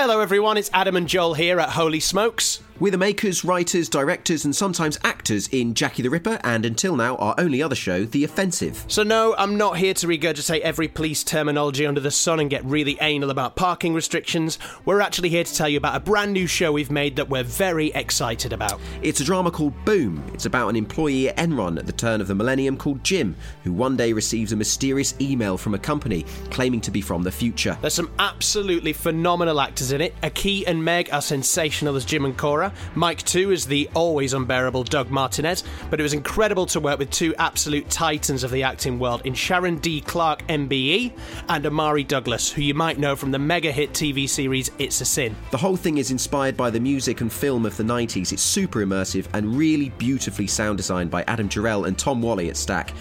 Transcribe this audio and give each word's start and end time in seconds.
Hello, 0.00 0.20
everyone. 0.20 0.56
It's 0.56 0.70
Adam 0.72 0.94
and 0.94 1.08
Joel 1.08 1.34
here 1.34 1.58
at 1.58 1.70
Holy 1.70 1.98
Smokes. 1.98 2.60
We're 2.80 2.92
the 2.92 2.98
makers, 2.98 3.44
writers, 3.44 3.88
directors, 3.88 4.44
and 4.44 4.54
sometimes 4.54 5.00
actors 5.02 5.48
in 5.48 5.74
Jackie 5.74 6.02
the 6.02 6.10
Ripper, 6.10 6.38
and 6.44 6.64
until 6.64 6.94
now, 6.94 7.16
our 7.16 7.34
only 7.36 7.60
other 7.60 7.74
show, 7.74 8.04
The 8.04 8.22
Offensive. 8.22 8.84
So, 8.86 9.02
no, 9.02 9.34
I'm 9.36 9.56
not 9.56 9.78
here 9.78 9.94
to 9.94 10.06
regurgitate 10.06 10.60
every 10.60 10.86
police 10.86 11.24
terminology 11.24 11.84
under 11.84 12.00
the 12.00 12.12
sun 12.12 12.38
and 12.38 12.48
get 12.48 12.64
really 12.64 12.96
anal 13.00 13.30
about 13.30 13.56
parking 13.56 13.94
restrictions. 13.94 14.60
We're 14.84 15.00
actually 15.00 15.28
here 15.28 15.42
to 15.42 15.52
tell 15.52 15.68
you 15.68 15.76
about 15.76 15.96
a 15.96 16.00
brand 16.00 16.32
new 16.32 16.46
show 16.46 16.70
we've 16.70 16.88
made 16.88 17.16
that 17.16 17.28
we're 17.28 17.42
very 17.42 17.88
excited 17.96 18.52
about. 18.52 18.80
It's 19.02 19.18
a 19.18 19.24
drama 19.24 19.50
called 19.50 19.74
Boom. 19.84 20.22
It's 20.32 20.46
about 20.46 20.68
an 20.68 20.76
employee 20.76 21.30
at 21.30 21.36
Enron 21.36 21.80
at 21.80 21.86
the 21.86 21.92
turn 21.92 22.20
of 22.20 22.28
the 22.28 22.34
millennium 22.36 22.76
called 22.76 23.02
Jim, 23.02 23.34
who 23.64 23.72
one 23.72 23.96
day 23.96 24.12
receives 24.12 24.52
a 24.52 24.56
mysterious 24.56 25.16
email 25.20 25.58
from 25.58 25.74
a 25.74 25.78
company 25.80 26.24
claiming 26.50 26.80
to 26.82 26.92
be 26.92 27.00
from 27.00 27.24
the 27.24 27.32
future. 27.32 27.76
There's 27.80 27.94
some 27.94 28.12
absolutely 28.20 28.92
phenomenal 28.92 29.60
actors 29.60 29.90
in 29.90 30.00
it. 30.00 30.14
Aki 30.22 30.64
and 30.68 30.84
Meg 30.84 31.08
are 31.12 31.20
sensational 31.20 31.96
as 31.96 32.04
Jim 32.04 32.24
and 32.24 32.38
Cora. 32.38 32.67
Mike, 32.94 33.22
too, 33.22 33.52
is 33.52 33.66
the 33.66 33.88
always 33.94 34.34
unbearable 34.34 34.84
Doug 34.84 35.10
Martinez. 35.10 35.64
But 35.90 36.00
it 36.00 36.02
was 36.02 36.14
incredible 36.14 36.66
to 36.66 36.80
work 36.80 36.98
with 36.98 37.10
two 37.10 37.34
absolute 37.36 37.88
titans 37.90 38.44
of 38.44 38.50
the 38.50 38.62
acting 38.62 38.98
world 38.98 39.22
in 39.24 39.34
Sharon 39.34 39.78
D. 39.78 40.00
Clarke, 40.00 40.46
MBE, 40.48 41.12
and 41.48 41.66
Omari 41.66 42.04
Douglas, 42.04 42.50
who 42.50 42.62
you 42.62 42.74
might 42.74 42.98
know 42.98 43.16
from 43.16 43.30
the 43.30 43.38
mega 43.38 43.72
hit 43.72 43.92
TV 43.92 44.28
series 44.28 44.70
It's 44.78 45.00
a 45.00 45.04
Sin. 45.04 45.34
The 45.50 45.56
whole 45.56 45.76
thing 45.76 45.98
is 45.98 46.10
inspired 46.10 46.56
by 46.56 46.70
the 46.70 46.80
music 46.80 47.20
and 47.20 47.32
film 47.32 47.66
of 47.66 47.76
the 47.76 47.84
90s. 47.84 48.32
It's 48.32 48.42
super 48.42 48.84
immersive 48.84 49.26
and 49.32 49.56
really 49.56 49.90
beautifully 49.90 50.46
sound 50.46 50.76
designed 50.76 51.10
by 51.10 51.22
Adam 51.24 51.48
Jarrell 51.48 51.86
and 51.86 51.98
Tom 51.98 52.22
Wally 52.22 52.48
at 52.48 52.56
Stack. 52.56 52.92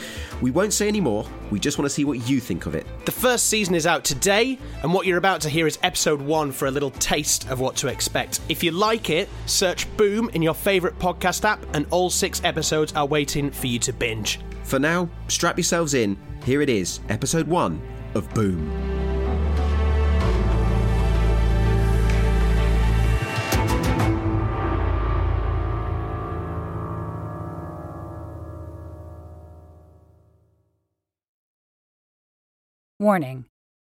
We 0.41 0.51
won't 0.51 0.73
say 0.73 0.87
any 0.87 1.01
more, 1.01 1.25
we 1.51 1.59
just 1.59 1.77
want 1.77 1.85
to 1.85 1.93
see 1.93 2.05
what 2.05 2.29
you 2.29 2.39
think 2.39 2.65
of 2.65 2.75
it. 2.75 2.85
The 3.07 3.13
first 3.13 3.47
season 3.47 3.73
is 3.73 3.87
out 3.87 4.03
today, 4.03 4.59
and 4.83 4.93
what 4.93 5.07
you're 5.07 5.17
about 5.17 5.39
to 5.39 5.49
hear 5.49 5.65
is 5.65 5.79
episode 5.81 6.21
one 6.21 6.51
for 6.51 6.67
a 6.67 6.71
little 6.71 6.91
taste 6.91 7.49
of 7.49 7.61
what 7.61 7.77
to 7.77 7.87
expect. 7.87 8.41
If 8.49 8.63
you 8.63 8.71
like 8.71 9.09
it, 9.09 9.29
search 9.45 9.87
Boom 9.95 10.29
in 10.33 10.41
your 10.41 10.53
favourite 10.53 10.99
podcast 10.99 11.45
app, 11.45 11.65
and 11.73 11.87
all 11.89 12.09
six 12.09 12.41
episodes 12.43 12.91
are 12.97 13.05
waiting 13.05 13.49
for 13.49 13.67
you 13.67 13.79
to 13.79 13.93
binge. 13.93 14.41
For 14.63 14.77
now, 14.77 15.09
strap 15.29 15.55
yourselves 15.55 15.93
in. 15.93 16.17
Here 16.43 16.61
it 16.61 16.67
is, 16.67 16.99
episode 17.07 17.47
one 17.47 17.81
of 18.13 18.29
Boom. 18.33 18.96
Warning 33.07 33.45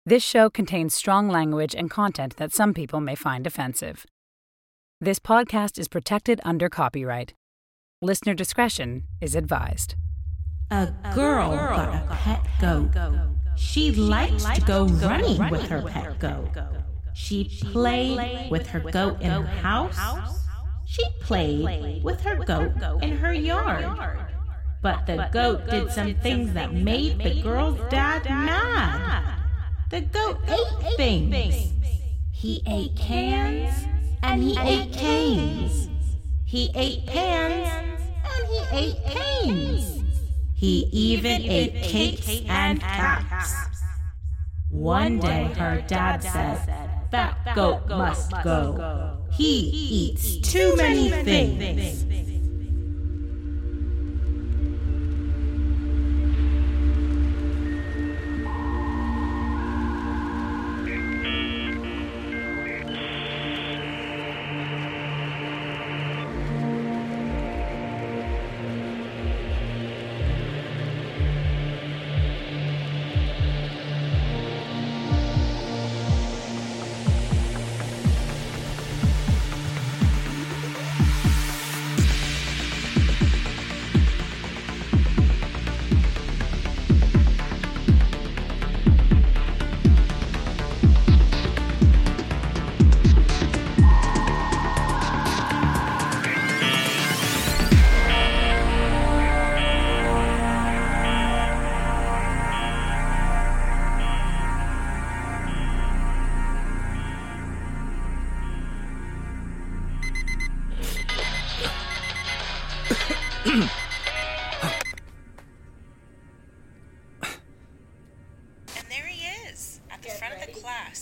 This 0.07 0.23
show 0.23 0.49
contains 0.49 0.95
strong 0.95 1.29
language 1.29 1.75
and 1.75 1.91
content 1.91 2.37
that 2.37 2.53
some 2.53 2.73
people 2.73 3.01
may 3.01 3.17
find 3.17 3.45
offensive. 3.45 4.07
This 5.01 5.19
podcast 5.19 5.81
is 5.81 5.89
protected 5.89 6.41
under 6.45 6.69
copyright. 6.69 7.35
Listener 8.01 8.35
discretion 8.35 9.09
is 9.21 9.35
advised. 9.35 9.97
A 10.71 10.95
girl 11.13 11.51
got 11.51 11.93
a 11.93 12.15
pet 12.15 12.47
goat. 12.61 12.91
She 13.57 13.91
likes 13.91 14.45
to 14.45 14.61
go 14.61 14.87
running 14.87 15.51
with 15.51 15.63
her 15.63 15.83
pet 15.83 16.21
goat. 16.21 16.51
She 17.13 17.59
played 17.73 18.49
with 18.49 18.69
her 18.69 18.79
goat 18.79 19.21
in 19.21 19.29
her 19.29 19.43
house. 19.43 20.47
She 20.87 21.03
played 21.21 22.05
with 22.05 22.21
her 22.21 22.37
goat 22.37 23.03
in 23.03 23.17
her 23.17 23.35
yard. 23.35 24.31
But 24.83 25.07
the 25.07 25.29
goat 25.31 25.69
did 25.69 25.93
some 25.93 26.15
things 26.15 26.55
that 26.55 26.73
made 26.73 27.19
the 27.19 27.43
girl's 27.43 27.79
dad 27.91 28.25
mad. 28.25 29.39
The 29.91 30.01
goat 30.01 30.39
ate 30.49 30.97
things. 30.97 31.73
He 32.33 32.63
ate 32.67 32.97
cans 32.97 33.87
and 34.23 34.43
he 34.43 34.59
ate 34.59 34.93
canes. 34.93 35.89
He 36.47 36.71
ate 36.75 37.07
pans 37.07 38.01
and 38.25 38.47
he 38.49 38.61
ate 38.73 39.05
canes. 39.05 40.03
He 40.55 40.89
even 40.93 41.43
ate 41.43 41.83
cakes 41.83 42.41
and 42.49 42.81
cats. 42.81 43.55
One 44.71 45.19
day 45.19 45.45
her 45.59 45.85
dad 45.87 46.23
said, 46.23 47.09
That 47.11 47.55
goat 47.55 47.87
must 47.89 48.33
go. 48.43 49.19
He 49.31 49.59
eats 49.73 50.39
too 50.51 50.75
many 50.77 51.11
things. 51.11 52.05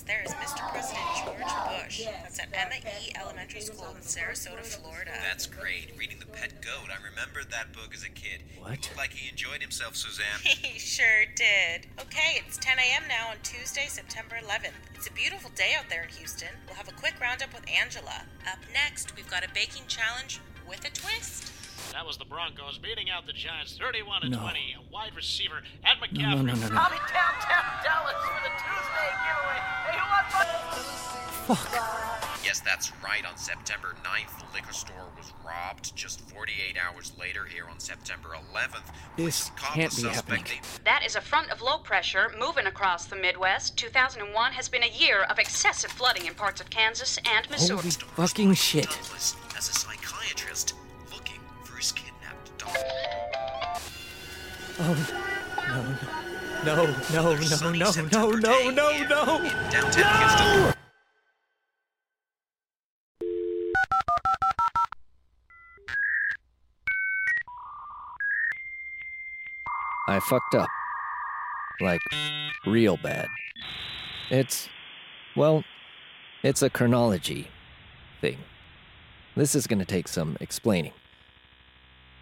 The. 0.02 0.06
There 0.08 0.22
is 0.24 0.32
Mr. 0.34 0.68
President 0.70 1.04
George 1.24 1.84
Bush. 1.84 2.04
That's 2.22 2.38
at 2.40 2.48
Emma 2.52 2.76
E. 2.76 3.12
Elementary 3.20 3.60
School 3.60 3.94
in 3.94 4.02
Sarasota, 4.02 4.64
Florida. 4.64 5.12
That's 5.22 5.46
great. 5.46 5.92
Reading 5.98 6.18
The 6.18 6.26
Pet 6.26 6.60
Goat. 6.62 6.88
I 6.90 6.96
remembered 7.02 7.50
that 7.50 7.72
book 7.72 7.92
as 7.94 8.04
a 8.04 8.08
kid. 8.08 8.42
What? 8.58 8.70
Looked 8.70 8.96
like 8.96 9.12
he 9.12 9.28
enjoyed 9.28 9.60
himself, 9.60 9.96
Suzanne. 9.96 10.24
He 10.68 10.78
sure 10.78 11.24
did. 11.36 11.86
Okay, 12.00 12.40
it's 12.44 12.58
10 12.58 12.78
a.m. 12.78 13.02
now 13.08 13.30
on 13.30 13.36
Tuesday, 13.42 13.86
September 13.88 14.36
11th. 14.42 14.72
It's 14.94 15.06
a 15.06 15.12
beautiful 15.12 15.50
day 15.54 15.72
out 15.78 15.88
there 15.88 16.02
in 16.02 16.08
Houston. 16.10 16.48
We'll 16.66 16.76
have 16.76 16.88
a 16.88 16.92
quick 16.92 17.14
roundup 17.20 17.54
with 17.54 17.64
Angela. 17.70 18.26
Up 18.46 18.58
next, 18.72 19.14
we've 19.16 19.30
got 19.30 19.44
a 19.44 19.48
baking 19.54 19.84
challenge 19.88 20.40
with 20.68 20.84
a 20.84 20.90
twist. 20.90 21.52
That 21.92 22.06
was 22.06 22.16
the 22.16 22.24
Broncos 22.24 22.78
beating 22.78 23.10
out 23.10 23.26
the 23.26 23.32
Giants 23.32 23.76
31 23.76 24.22
to 24.22 24.28
No. 24.28 24.38
20. 24.40 24.76
A 24.78 24.92
wide 24.92 25.14
receiver 25.14 25.62
at 25.84 25.98
McCaffrey. 25.98 26.18
No, 26.22 26.42
no, 26.42 26.42
no, 26.42 26.54
no, 26.54 26.68
no. 26.68 26.76
I'll 26.80 26.90
downtown 26.90 27.64
Dallas 27.82 28.14
for 28.24 28.40
the 28.42 28.52
Tuesday 28.54 29.10
giveaway. 29.24 29.60
Hey, 29.86 29.98
who 29.98 30.10
wants 30.10 31.08
Fuck. 31.48 32.44
yes, 32.44 32.60
that's 32.60 32.92
right. 33.02 33.24
On 33.24 33.36
September 33.36 33.94
9th, 34.04 34.38
the 34.38 34.54
liquor 34.54 34.72
store 34.72 35.08
was 35.16 35.32
robbed. 35.44 35.96
Just 35.96 36.20
48 36.30 36.76
hours 36.76 37.12
later, 37.18 37.46
here 37.46 37.64
on 37.70 37.80
September 37.80 38.30
11th, 38.52 38.84
This 39.16 39.50
can't 39.56 39.96
be 39.96 40.02
happening. 40.02 40.44
That 40.84 41.02
is 41.06 41.16
a 41.16 41.20
front 41.22 41.50
of 41.50 41.62
low 41.62 41.78
pressure 41.78 42.30
moving 42.38 42.66
across 42.66 43.06
the 43.06 43.16
Midwest. 43.16 43.78
2001 43.78 44.52
has 44.52 44.68
been 44.68 44.82
a 44.82 44.88
year 44.88 45.22
of 45.22 45.38
excessive 45.38 45.90
flooding 45.90 46.26
in 46.26 46.34
parts 46.34 46.60
of 46.60 46.68
Kansas 46.68 47.18
and 47.24 47.48
Missouri. 47.48 47.78
Holy 47.78 47.90
fucking 47.90 48.54
shit. 48.54 48.90
Douglas 48.90 49.34
as 49.56 49.70
a 49.70 49.72
psychiatrist 49.72 50.74
daughter. 52.58 52.78
No, 54.78 54.94
no, 56.64 56.74
no, 56.74 56.96
no, 57.12 57.72
no, 57.72 57.90
no, 58.02 58.30
no, 58.30 58.70
no, 58.70 59.04
no. 59.04 59.38
In. 59.38 60.74
I 70.08 70.20
fucked 70.20 70.54
up. 70.54 70.68
Like, 71.80 72.00
real 72.66 72.96
bad. 72.96 73.28
It's, 74.30 74.68
well, 75.36 75.64
it's 76.42 76.62
a 76.62 76.70
chronology 76.70 77.48
thing. 78.20 78.38
This 79.36 79.54
is 79.54 79.66
gonna 79.66 79.84
take 79.84 80.08
some 80.08 80.36
explaining. 80.40 80.92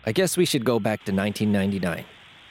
I 0.08 0.12
guess 0.12 0.37
we 0.37 0.44
should 0.44 0.64
go 0.64 0.79
back 0.79 1.05
to 1.06 1.12
1999, 1.12 2.05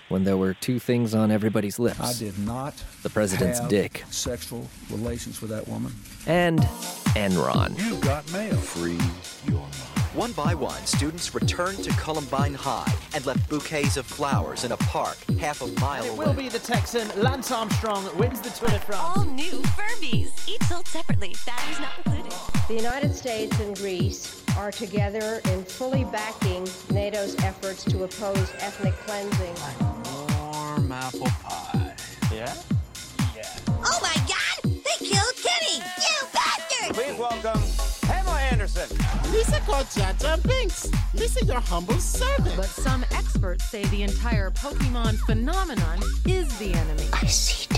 when 0.09 0.25
there 0.25 0.35
were 0.35 0.53
two 0.53 0.77
things 0.77 1.15
on 1.15 1.31
everybody's 1.31 1.79
lips 1.79 2.01
I 2.01 2.11
did 2.13 2.37
not 2.39 2.73
the 3.01 3.09
president's 3.09 3.59
have 3.59 3.69
dick 3.69 4.03
sexual 4.09 4.67
relations 4.91 5.39
with 5.41 5.51
that 5.51 5.65
woman. 5.67 5.93
and 6.27 6.59
Enron. 7.15 7.77
You've 7.79 8.01
got 8.01 8.29
mail. 8.33 8.55
Free 8.57 8.99
your 9.49 9.61
mind. 9.61 9.73
One 10.13 10.33
by 10.33 10.53
one, 10.53 10.81
students 10.85 11.33
returned 11.33 11.83
to 11.85 11.89
Columbine 11.91 12.53
High 12.53 12.93
and 13.13 13.25
left 13.25 13.49
bouquets 13.49 13.95
of 13.95 14.05
flowers 14.05 14.63
in 14.65 14.71
a 14.73 14.77
park 14.77 15.17
half 15.39 15.61
a 15.61 15.67
mile 15.79 16.03
away. 16.03 16.09
It 16.09 16.13
away. 16.13 16.25
will 16.25 16.33
be 16.33 16.49
the 16.49 16.59
Texan 16.59 17.07
Lance 17.21 17.51
Armstrong 17.51 18.05
wins 18.17 18.41
the 18.41 18.49
Tour 18.49 18.69
de 18.69 18.79
France. 18.79 19.17
All 19.17 19.25
new 19.25 19.61
Furbies, 19.77 20.47
each 20.49 20.63
sold 20.63 20.87
separately, 20.87 21.35
batteries 21.45 21.79
not 21.79 21.91
included. 22.05 22.33
The 22.67 22.73
United 22.73 23.13
States 23.13 23.59
and 23.59 23.77
Greece 23.77 24.43
are 24.57 24.71
together 24.71 25.39
in 25.51 25.63
fully 25.63 26.03
backing 26.05 26.67
NATO's 26.89 27.35
efforts 27.43 27.83
to 27.83 28.05
oppose 28.05 28.51
ethnic 28.59 28.95
cleansing. 29.05 29.53
Warm 30.51 30.91
apple 30.91 31.27
pie. 31.43 31.93
Yeah? 32.33 32.51
Yeah. 33.35 33.47
Oh 33.69 33.99
my 34.01 34.15
god! 34.25 34.63
They 34.63 35.05
killed 35.05 35.35
Kenny! 35.43 35.75
You 35.75 36.27
bastard! 36.33 36.95
Please 36.95 37.19
welcome 37.19 37.61
Pamela 38.01 38.39
Anderson. 38.51 38.97
Mesa 39.31 39.59
called 39.59 39.85
Jar 39.95 40.13
Jar 40.13 40.37
Binks. 40.37 40.89
Lisa, 41.13 41.45
your 41.45 41.59
humble 41.59 41.99
servant. 41.99 42.55
But 42.57 42.65
some 42.65 43.05
experts 43.11 43.65
say 43.65 43.85
the 43.85 44.01
entire 44.01 44.49
Pokemon 44.49 45.19
phenomenon 45.19 45.99
is 46.25 46.57
the 46.57 46.73
enemy. 46.73 47.07
I 47.13 47.27
see 47.27 47.67
dead 47.67 47.69
people. 47.69 47.74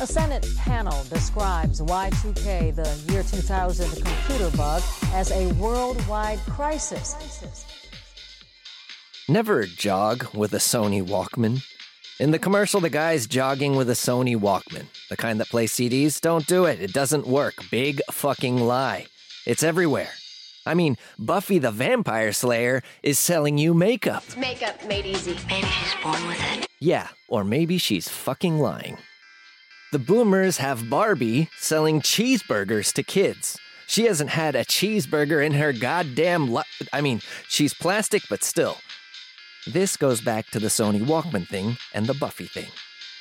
A 0.00 0.06
Senate 0.06 0.46
panel 0.56 1.04
describes 1.04 1.80
Y2K, 1.80 2.74
the 2.74 3.12
year 3.12 3.22
2000 3.22 4.04
computer 4.04 4.56
bug, 4.56 4.82
as 5.12 5.30
a 5.30 5.52
worldwide 5.54 6.38
crisis. 6.40 7.64
Never 9.28 9.64
jog 9.64 10.26
with 10.34 10.52
a 10.52 10.58
Sony 10.58 11.02
Walkman. 11.02 11.62
In 12.20 12.30
the 12.30 12.38
commercial, 12.38 12.80
the 12.80 12.90
guy's 12.90 13.26
jogging 13.26 13.74
with 13.74 13.90
a 13.90 13.94
Sony 13.94 14.36
Walkman. 14.36 14.86
The 15.10 15.16
kind 15.16 15.40
that 15.40 15.48
plays 15.48 15.72
CDs? 15.72 16.20
Don't 16.20 16.46
do 16.46 16.64
it. 16.64 16.80
It 16.80 16.92
doesn't 16.92 17.26
work. 17.26 17.54
Big 17.70 18.00
fucking 18.10 18.58
lie. 18.58 19.06
It's 19.46 19.62
everywhere. 19.62 20.10
I 20.64 20.74
mean, 20.74 20.96
Buffy 21.18 21.58
the 21.58 21.70
Vampire 21.70 22.32
Slayer 22.32 22.82
is 23.02 23.18
selling 23.18 23.58
you 23.58 23.74
makeup. 23.74 24.24
Makeup 24.36 24.84
made 24.86 25.06
easy. 25.06 25.36
Maybe 25.48 25.66
she's 25.66 25.94
born 26.02 26.26
with 26.26 26.40
it. 26.52 26.66
Yeah, 26.80 27.08
or 27.28 27.44
maybe 27.44 27.78
she's 27.78 28.08
fucking 28.08 28.58
lying. 28.58 28.98
The 29.92 29.98
boomers 30.00 30.56
have 30.58 30.90
Barbie 30.90 31.48
selling 31.58 32.00
cheeseburgers 32.00 32.92
to 32.94 33.04
kids. 33.04 33.56
She 33.86 34.06
hasn't 34.06 34.30
had 34.30 34.56
a 34.56 34.64
cheeseburger 34.64 35.44
in 35.44 35.52
her 35.52 35.72
goddamn 35.72 36.52
li- 36.52 36.64
I 36.92 37.00
mean, 37.00 37.20
she's 37.48 37.72
plastic, 37.72 38.24
but 38.28 38.42
still. 38.42 38.78
This 39.64 39.96
goes 39.96 40.20
back 40.20 40.48
to 40.50 40.58
the 40.58 40.68
Sony 40.68 41.00
Walkman 41.00 41.46
thing 41.46 41.76
and 41.94 42.06
the 42.06 42.14
Buffy 42.14 42.46
thing. 42.46 42.70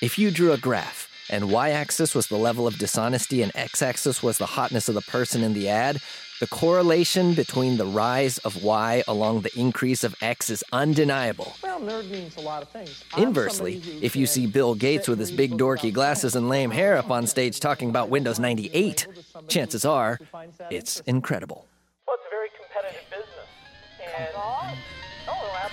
If 0.02 0.18
you 0.18 0.32
drew 0.32 0.54
a 0.54 0.58
graph 0.58 1.08
and 1.30 1.52
y 1.52 1.70
axis 1.70 2.16
was 2.16 2.28
the 2.28 2.36
level 2.36 2.66
of 2.66 2.80
dishonesty 2.80 3.44
and 3.44 3.52
x 3.56 3.84
axis 3.84 4.24
was 4.24 4.40
the 4.40 4.46
hotness 4.46 4.90
of 4.90 4.96
the 4.96 5.02
person 5.02 5.44
in 5.44 5.54
the 5.54 5.70
ad, 5.70 6.02
the 6.40 6.48
correlation 6.48 7.34
between 7.34 7.78
the 7.78 7.86
rise 7.86 8.40
of 8.40 8.62
y 8.64 9.04
along 9.08 9.42
the 9.42 9.58
increase 9.58 10.04
of 10.04 10.16
x 10.22 10.50
is 10.50 10.64
undeniable. 10.74 11.56
Well, 11.64 11.80
nerd 11.80 12.10
means 12.10 12.36
a 12.36 12.42
lot 12.42 12.62
of 12.62 12.70
things. 12.70 13.04
Inversely, 13.18 13.82
if 14.02 14.16
you 14.16 14.26
see 14.26 14.46
Bill 14.46 14.76
Gates 14.76 15.08
with 15.08 15.20
his 15.20 15.32
big 15.32 15.54
dorky 15.54 15.94
glasses 15.94 16.36
and 16.36 16.50
lame 16.50 16.72
hair 16.72 16.98
up 16.98 17.10
on 17.10 17.26
stage 17.26 17.60
talking 17.60 17.90
about 17.90 18.10
Windows 18.10 18.40
98, 18.40 19.08
chances 19.48 19.86
are 19.86 20.20
it's 20.70 21.00
incredible. 21.02 21.68
Well, 22.06 22.18
it's 22.18 22.26
a 22.26 22.30
very 22.30 22.50
competitive 22.60 23.10
business. 23.10 23.48
And 24.18 24.30
oh, 24.36 24.76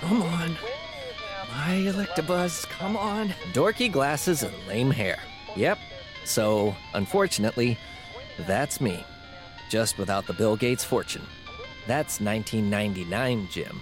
Come 0.00 0.22
on. 0.22 0.56
Oh, 0.62 1.48
My 1.50 1.74
Electabuzz, 1.74 2.66
come 2.66 2.96
on. 2.96 3.28
Dorky 3.52 3.90
glasses 3.90 4.42
and 4.42 4.54
lame 4.66 4.90
hair. 4.90 5.18
Yep. 5.56 5.78
So, 6.24 6.74
unfortunately, 6.94 7.78
that's 8.46 8.80
me. 8.80 9.04
Just 9.72 9.96
without 9.96 10.26
the 10.26 10.34
Bill 10.34 10.54
Gates 10.54 10.84
fortune. 10.84 11.22
That's 11.86 12.20
1999, 12.20 13.48
Jim. 13.50 13.80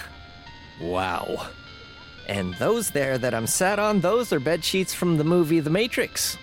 wow. 0.80 1.48
And 2.26 2.54
those 2.54 2.92
there 2.92 3.18
that 3.18 3.34
I'm 3.34 3.46
sat 3.46 3.78
on, 3.78 4.00
those 4.00 4.32
are 4.32 4.40
bed 4.40 4.64
sheets 4.64 4.94
from 4.94 5.18
the 5.18 5.24
movie 5.24 5.60
The 5.60 5.68
Matrix. 5.68 6.38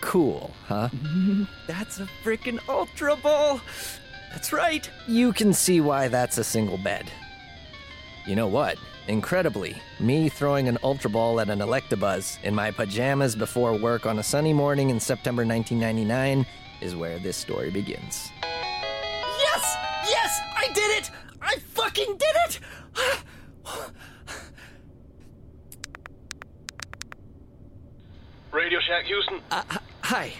Cool, 0.00 0.54
huh? 0.66 0.88
that's 1.66 2.00
a 2.00 2.08
freaking 2.24 2.58
Ultra 2.70 3.16
Ball! 3.16 3.60
That's 4.32 4.50
right. 4.50 4.88
You 5.06 5.34
can 5.34 5.52
see 5.52 5.82
why 5.82 6.08
that's 6.08 6.38
a 6.38 6.44
single 6.44 6.78
bed. 6.78 7.10
You 8.26 8.34
know 8.34 8.48
what? 8.48 8.78
Incredibly, 9.08 9.76
me 10.00 10.30
throwing 10.30 10.68
an 10.68 10.78
Ultra 10.82 11.10
Ball 11.10 11.38
at 11.38 11.50
an 11.50 11.58
Electabuzz 11.58 12.42
in 12.42 12.54
my 12.54 12.70
pajamas 12.70 13.36
before 13.36 13.76
work 13.76 14.06
on 14.06 14.18
a 14.18 14.22
sunny 14.22 14.54
morning 14.54 14.88
in 14.88 15.00
September 15.00 15.44
1999 15.44 16.46
is 16.80 16.94
where 16.96 17.18
this 17.18 17.36
story 17.36 17.70
begins. 17.70 18.30
Yes! 18.42 19.76
Yes! 20.08 20.40
I 20.56 20.68
did 20.72 20.90
it! 20.98 21.10
I 21.42 21.56
fucking 21.74 22.16
did 22.16 22.36
it! 22.48 22.60
Radio 28.52 28.78
Shack 28.86 29.04
Houston. 29.04 29.40
Uh, 29.50 29.62
hi. 30.02 30.32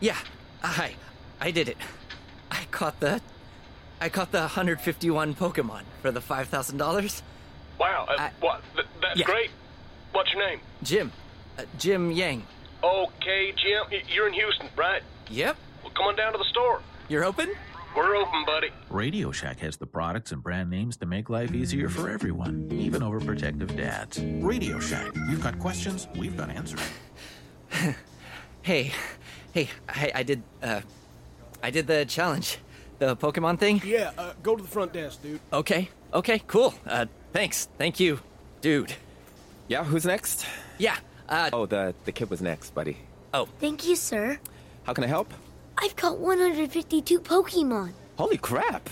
Yeah. 0.00 0.16
Uh, 0.62 0.68
hi. 0.68 0.94
I 1.40 1.50
did 1.50 1.68
it. 1.68 1.76
I 2.50 2.64
caught 2.70 2.98
the. 3.00 3.20
I 4.00 4.08
caught 4.08 4.32
the 4.32 4.40
151 4.40 5.34
Pokemon 5.34 5.82
for 6.00 6.10
the 6.10 6.20
$5,000. 6.20 7.22
Wow, 7.78 8.06
uh, 8.08 8.12
I- 8.18 8.30
what? 8.40 8.62
Th- 8.74 8.86
that's 9.02 9.18
Yeah. 9.20 9.26
great. 9.26 9.50
What's 10.12 10.32
your 10.32 10.46
name? 10.48 10.60
Jim. 10.82 11.12
Uh, 11.58 11.62
Jim 11.78 12.10
Yang. 12.10 12.42
Okay, 12.82 13.52
Jim. 13.52 13.84
y- 13.90 14.02
You're 14.08 14.26
in 14.28 14.32
Houston, 14.32 14.68
right? 14.74 15.02
Yep. 15.28 15.56
Well, 15.90 15.94
come 15.94 16.06
on 16.06 16.16
down 16.16 16.32
to 16.32 16.38
the 16.38 16.44
store. 16.44 16.82
You're 17.08 17.24
open? 17.24 17.50
We're 17.96 18.14
open, 18.16 18.44
buddy. 18.46 18.70
Radio 18.88 19.32
Shack 19.32 19.58
has 19.60 19.76
the 19.76 19.86
products 19.86 20.30
and 20.30 20.42
brand 20.42 20.70
names 20.70 20.96
to 20.98 21.06
make 21.06 21.28
life 21.28 21.52
easier 21.52 21.88
for 21.88 22.08
everyone, 22.08 22.68
even 22.70 23.02
overprotective 23.02 23.76
dads. 23.76 24.20
Radio 24.20 24.78
Shack. 24.78 25.12
You've 25.28 25.42
got 25.42 25.58
questions, 25.58 26.06
we've 26.16 26.36
got 26.36 26.50
answers. 26.50 26.80
Hey. 28.62 28.92
Hey, 29.54 29.70
I, 29.88 30.12
I 30.16 30.22
did. 30.22 30.42
Uh, 30.62 30.82
I 31.62 31.70
did 31.70 31.86
the 31.86 32.04
challenge. 32.04 32.58
The 32.98 33.16
Pokemon 33.16 33.58
thing? 33.58 33.80
Yeah, 33.82 34.10
uh, 34.18 34.34
go 34.42 34.54
to 34.54 34.62
the 34.62 34.68
front 34.68 34.92
desk, 34.92 35.22
dude. 35.22 35.40
Okay. 35.50 35.88
Okay, 36.12 36.42
cool. 36.46 36.74
Uh, 36.86 37.06
thanks. 37.32 37.68
Thank 37.78 37.98
you, 37.98 38.20
dude. 38.60 38.92
Yeah, 39.66 39.82
who's 39.82 40.04
next? 40.04 40.44
Yeah. 40.76 40.98
Uh, 41.26 41.48
oh, 41.54 41.64
the 41.64 41.94
the 42.04 42.12
kid 42.12 42.28
was 42.28 42.42
next, 42.42 42.74
buddy. 42.74 42.98
Oh. 43.32 43.48
Thank 43.60 43.86
you, 43.88 43.96
sir. 43.96 44.38
How 44.82 44.92
can 44.92 45.04
I 45.04 45.06
help? 45.06 45.32
I've 45.80 45.96
caught 45.96 46.18
152 46.18 47.20
Pokemon. 47.20 47.92
Holy 48.16 48.36
crap! 48.36 48.88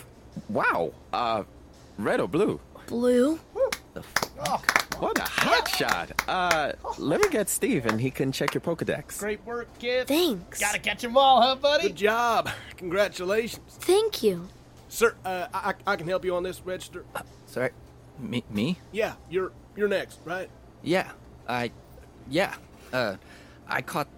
Wow. 0.49 0.93
Uh, 1.13 1.45
red 1.99 2.21
or 2.21 2.29
blue? 2.29 2.61
Blue? 2.87 3.37
What 4.99 5.19
a 5.19 5.23
hot 5.23 5.69
shot! 5.69 6.23
Uh, 6.27 6.73
let 6.99 7.21
me 7.21 7.29
get 7.29 7.49
Steve 7.49 7.87
and 7.87 8.01
he 8.01 8.11
can 8.11 8.33
check 8.33 8.55
your 8.55 8.61
Pokedex. 8.63 9.19
Great 9.19 9.45
work, 9.45 9.69
kid. 9.79 10.09
Thanks. 10.09 10.61
Gotta 10.61 10.79
catch 10.79 11.05
'em 11.05 11.17
all, 11.17 11.43
huh, 11.43 11.57
buddy? 11.57 11.89
Good 11.89 11.97
job. 11.97 12.49
Congratulations. 12.77 13.77
Thank 13.81 14.23
you. 14.23 14.49
Sir, 14.89 15.15
uh, 15.25 15.47
I, 15.53 15.75
I 15.87 15.93
I 15.93 15.97
can 15.97 16.09
help 16.09 16.25
you 16.25 16.35
on 16.35 16.43
this 16.43 16.63
register. 16.65 17.05
Sorry. 17.47 17.71
Me? 18.19 18.43
Me? 18.51 18.79
Yeah, 18.91 19.15
you're 19.31 19.53
you're 19.77 19.89
next, 19.89 20.19
right? 20.25 20.49
Yeah. 20.83 21.11
I. 21.49 21.71
Yeah. 22.31 22.55
Uh, 22.93 23.17
I 23.69 23.83
caught. 23.83 24.09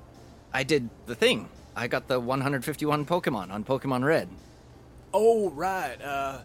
I 0.54 0.62
did 0.62 0.88
the 1.06 1.14
thing. 1.14 1.48
I 1.80 1.88
got 1.88 2.08
the 2.08 2.20
151 2.20 3.06
Pokemon 3.06 3.50
on 3.50 3.64
Pokemon 3.64 4.04
Red. 4.04 4.28
Oh, 5.14 5.48
right. 5.48 5.96
Uh, 6.02 6.40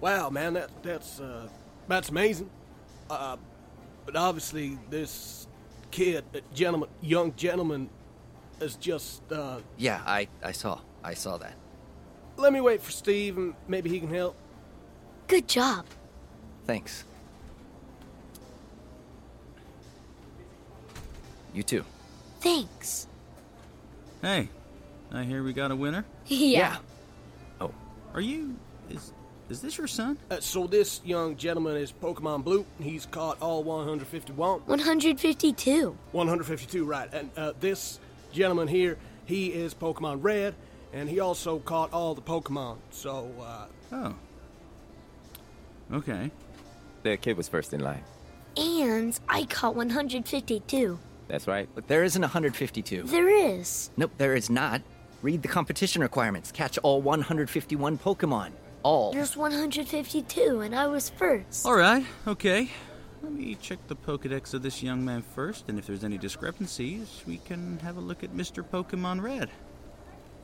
wow, 0.00 0.28
man, 0.28 0.54
that 0.54 0.70
that's 0.82 1.20
uh, 1.20 1.46
that's 1.86 2.08
amazing. 2.08 2.50
Uh, 3.08 3.36
but 4.04 4.16
obviously, 4.16 4.76
this 4.90 5.46
kid, 5.92 6.24
uh, 6.34 6.40
gentleman, 6.52 6.88
young 7.00 7.32
gentleman, 7.36 7.88
is 8.60 8.74
just. 8.74 9.22
Uh, 9.30 9.60
Yeah, 9.76 10.02
I, 10.04 10.26
I 10.42 10.50
saw. 10.50 10.80
I 11.04 11.14
saw 11.14 11.36
that. 11.38 11.54
let 12.36 12.52
me 12.52 12.60
wait 12.60 12.82
for 12.82 12.90
Steve, 12.90 13.36
and 13.38 13.54
maybe 13.68 13.88
he 13.88 14.00
can 14.00 14.12
help. 14.12 14.34
Good 15.28 15.46
job. 15.46 15.86
Thanks. 16.66 17.04
You 21.54 21.62
too. 21.62 21.84
Thanks. 22.40 23.06
Hey, 24.22 24.48
I 25.12 25.24
hear 25.24 25.42
we 25.42 25.52
got 25.52 25.70
a 25.70 25.76
winner. 25.76 26.04
Yeah. 26.26 26.76
Oh, 27.60 27.72
are 28.14 28.20
you? 28.20 28.56
Is 28.90 29.12
is 29.48 29.60
this 29.60 29.78
your 29.78 29.86
son? 29.86 30.18
Uh, 30.30 30.40
so 30.40 30.66
this 30.66 31.00
young 31.04 31.36
gentleman 31.36 31.76
is 31.76 31.92
Pokemon 31.92 32.42
Blue. 32.42 32.66
He's 32.80 33.06
caught 33.06 33.40
all 33.40 33.62
151. 33.62 34.62
152. 34.66 35.96
152, 36.12 36.84
right. 36.84 37.08
And 37.14 37.30
uh, 37.36 37.52
this 37.60 38.00
gentleman 38.32 38.66
here, 38.66 38.98
he 39.24 39.46
is 39.52 39.72
Pokemon 39.72 40.18
Red, 40.22 40.56
and 40.92 41.08
he 41.08 41.20
also 41.20 41.60
caught 41.60 41.92
all 41.92 42.14
the 42.16 42.22
Pokemon. 42.22 42.78
So, 42.90 43.30
uh, 43.40 43.66
Oh. 43.92 44.14
Okay. 45.92 46.32
The 47.04 47.16
kid 47.16 47.36
was 47.36 47.48
first 47.48 47.72
in 47.72 47.80
line. 47.80 48.02
And 48.56 49.18
I 49.28 49.44
caught 49.44 49.76
152. 49.76 50.98
That's 51.28 51.46
right. 51.46 51.68
But 51.74 51.86
there 51.86 52.02
isn't 52.02 52.20
152. 52.22 53.04
There 53.04 53.28
is. 53.28 53.90
Nope, 53.96 54.10
there 54.18 54.34
is 54.34 54.50
not. 54.50 54.82
Read 55.26 55.42
the 55.42 55.48
competition 55.48 56.02
requirements. 56.02 56.52
Catch 56.52 56.78
all 56.84 57.02
151 57.02 57.98
Pokemon. 57.98 58.52
All. 58.84 59.12
There's 59.12 59.36
152, 59.36 60.60
and 60.60 60.72
I 60.72 60.86
was 60.86 61.10
first. 61.10 61.66
All 61.66 61.74
right. 61.74 62.06
Okay. 62.28 62.70
Let 63.24 63.32
me 63.32 63.56
check 63.56 63.84
the 63.88 63.96
Pokedex 63.96 64.54
of 64.54 64.62
this 64.62 64.84
young 64.84 65.04
man 65.04 65.22
first, 65.22 65.64
and 65.66 65.80
if 65.80 65.86
there's 65.88 66.04
any 66.04 66.16
discrepancies, 66.16 67.24
we 67.26 67.38
can 67.38 67.80
have 67.80 67.96
a 67.96 68.00
look 68.00 68.22
at 68.22 68.34
Mr. 68.34 68.62
Pokemon 68.62 69.20
Red. 69.20 69.50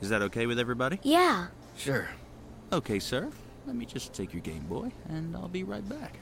Is 0.01 0.09
that 0.09 0.21
okay 0.23 0.47
with 0.47 0.59
everybody? 0.59 0.99
Yeah. 1.05 1.47
Sure. 1.77 2.09
Okay, 2.73 2.99
sir. 2.99 3.31
Let 3.69 3.77
me 3.77 3.87
just 3.87 4.13
take 4.13 4.33
your 4.33 4.43
Game 4.43 4.65
Boy, 4.65 4.91
and 5.09 5.37
I'll 5.37 5.47
be 5.47 5.63
right 5.63 5.89
back. 5.89 6.19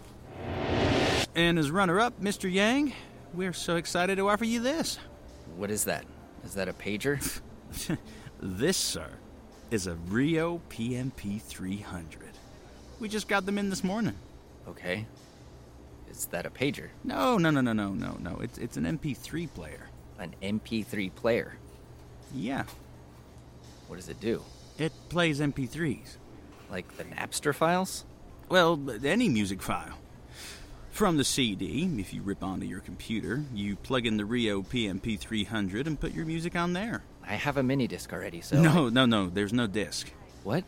And 1.35 1.59
as 1.59 1.71
runner-up, 1.71 2.21
Mr. 2.21 2.53
Yang, 2.53 2.93
we're 3.33 3.55
so 3.55 3.77
excited 3.77 4.17
to 4.17 4.29
offer 4.29 4.45
you 4.45 4.61
this. 4.61 4.99
What 5.57 5.71
is 5.71 5.85
that? 5.85 6.05
Is 6.45 6.53
that 6.57 6.69
a 6.69 6.75
pager? 6.75 7.41
this, 8.41 8.77
sir, 8.77 9.09
is 9.71 9.87
a 9.87 9.95
Rio 9.95 10.61
PMP 10.71 11.41
300. 11.41 12.31
We 12.99 13.09
just 13.09 13.29
got 13.29 13.47
them 13.47 13.59
in 13.59 13.71
this 13.71 13.85
morning. 13.85 14.17
Okay. 14.69 15.07
Is 16.11 16.27
that 16.27 16.47
a 16.47 16.51
pager? 16.51 16.89
No, 17.05 17.39
no, 17.39 17.51
no, 17.51 17.61
no, 17.61 17.73
no, 17.73 17.95
no, 17.95 18.17
no. 18.21 18.41
It's 18.41 18.59
it's 18.59 18.77
an 18.77 18.85
MP3 18.85 19.53
player. 19.55 19.89
An 20.19 20.35
MP3 20.43 21.15
player? 21.15 21.55
Yeah. 22.35 22.65
What 23.87 23.97
does 23.97 24.09
it 24.09 24.21
do? 24.21 24.43
It 24.79 24.93
plays 25.09 25.41
MP3s. 25.41 26.17
Like 26.71 26.97
the 26.97 27.05
Napster 27.05 27.55
files? 27.55 28.05
Well, 28.49 28.79
any 29.05 29.29
music 29.29 29.63
file. 29.63 29.99
From 30.91 31.17
the 31.17 31.25
CD, 31.25 31.89
if 31.99 32.13
you 32.13 32.21
rip 32.23 32.43
onto 32.43 32.67
your 32.67 32.81
computer, 32.81 33.45
you 33.55 33.77
plug 33.77 34.07
in 34.07 34.17
the 34.17 34.25
Rio 34.25 34.63
PMP 34.63 35.19
300 35.19 35.87
and 35.87 35.99
put 35.99 36.13
your 36.13 36.27
music 36.27 36.57
on 36.57 36.73
there. 36.73 37.03
I 37.27 37.35
have 37.35 37.57
a 37.57 37.63
mini 37.63 37.87
disc 37.87 38.13
already, 38.13 38.41
so. 38.41 38.61
No, 38.61 38.89
no, 38.89 39.07
no, 39.07 39.29
there's 39.29 39.53
no 39.53 39.67
disc. 39.67 40.11
What? 40.45 40.65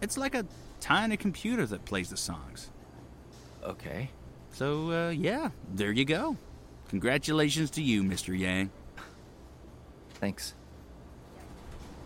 It's 0.00 0.16
like 0.16 0.34
a 0.34 0.44
tiny 0.80 1.16
computer 1.16 1.66
that 1.66 1.84
plays 1.84 2.10
the 2.10 2.16
songs. 2.16 2.70
Okay. 3.62 4.10
So, 4.52 4.90
uh, 4.90 5.10
yeah, 5.10 5.50
there 5.74 5.92
you 5.92 6.04
go. 6.04 6.36
Congratulations 6.88 7.70
to 7.72 7.82
you, 7.82 8.02
Mr. 8.02 8.36
Yang. 8.36 8.70
Thanks. 10.14 10.54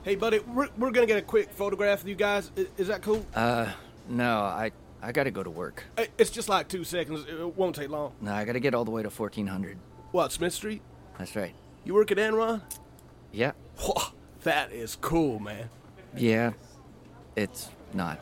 hey, 0.03 0.15
buddy, 0.17 0.39
we're, 0.41 0.69
we're 0.79 0.91
gonna 0.91 1.07
get 1.07 1.19
a 1.19 1.23
quick 1.23 1.51
photograph 1.51 2.03
of 2.03 2.09
you 2.09 2.15
guys. 2.15 2.51
I- 2.57 2.67
Is 2.77 2.89
that 2.89 3.03
cool? 3.03 3.25
Uh, 3.35 3.73
no, 4.09 4.41
I 4.41 4.71
I 5.03 5.13
gotta 5.13 5.31
go 5.31 5.43
to 5.43 5.51
work. 5.51 5.85
It's 6.19 6.31
just 6.31 6.49
like 6.49 6.69
two 6.69 6.85
seconds. 6.85 7.27
It 7.29 7.57
won't 7.57 7.75
take 7.77 7.89
long. 7.91 8.13
No, 8.21 8.33
I 8.33 8.45
gotta 8.45 8.61
get 8.61 8.75
all 8.75 8.85
the 8.85 8.91
way 8.91 9.03
to 9.03 9.11
1400. 9.11 9.79
What, 10.13 10.31
Smith 10.33 10.53
Street? 10.53 10.83
That's 11.19 11.35
right. 11.35 11.55
You 11.85 11.95
work 11.95 12.11
at 12.13 12.19
Enron? 12.19 12.61
Yeah. 13.35 13.51
Whoa, 13.79 14.13
that 14.45 14.71
is 14.71 14.97
cool, 15.01 15.41
man. 15.41 15.69
Yeah. 16.17 16.53
It's 17.35 17.69
not. 17.93 18.21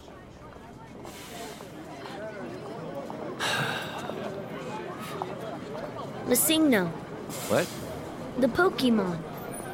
Masingno, 6.27 6.89
What? 7.49 7.67
the 8.39 8.47
Pokemon. 8.49 9.19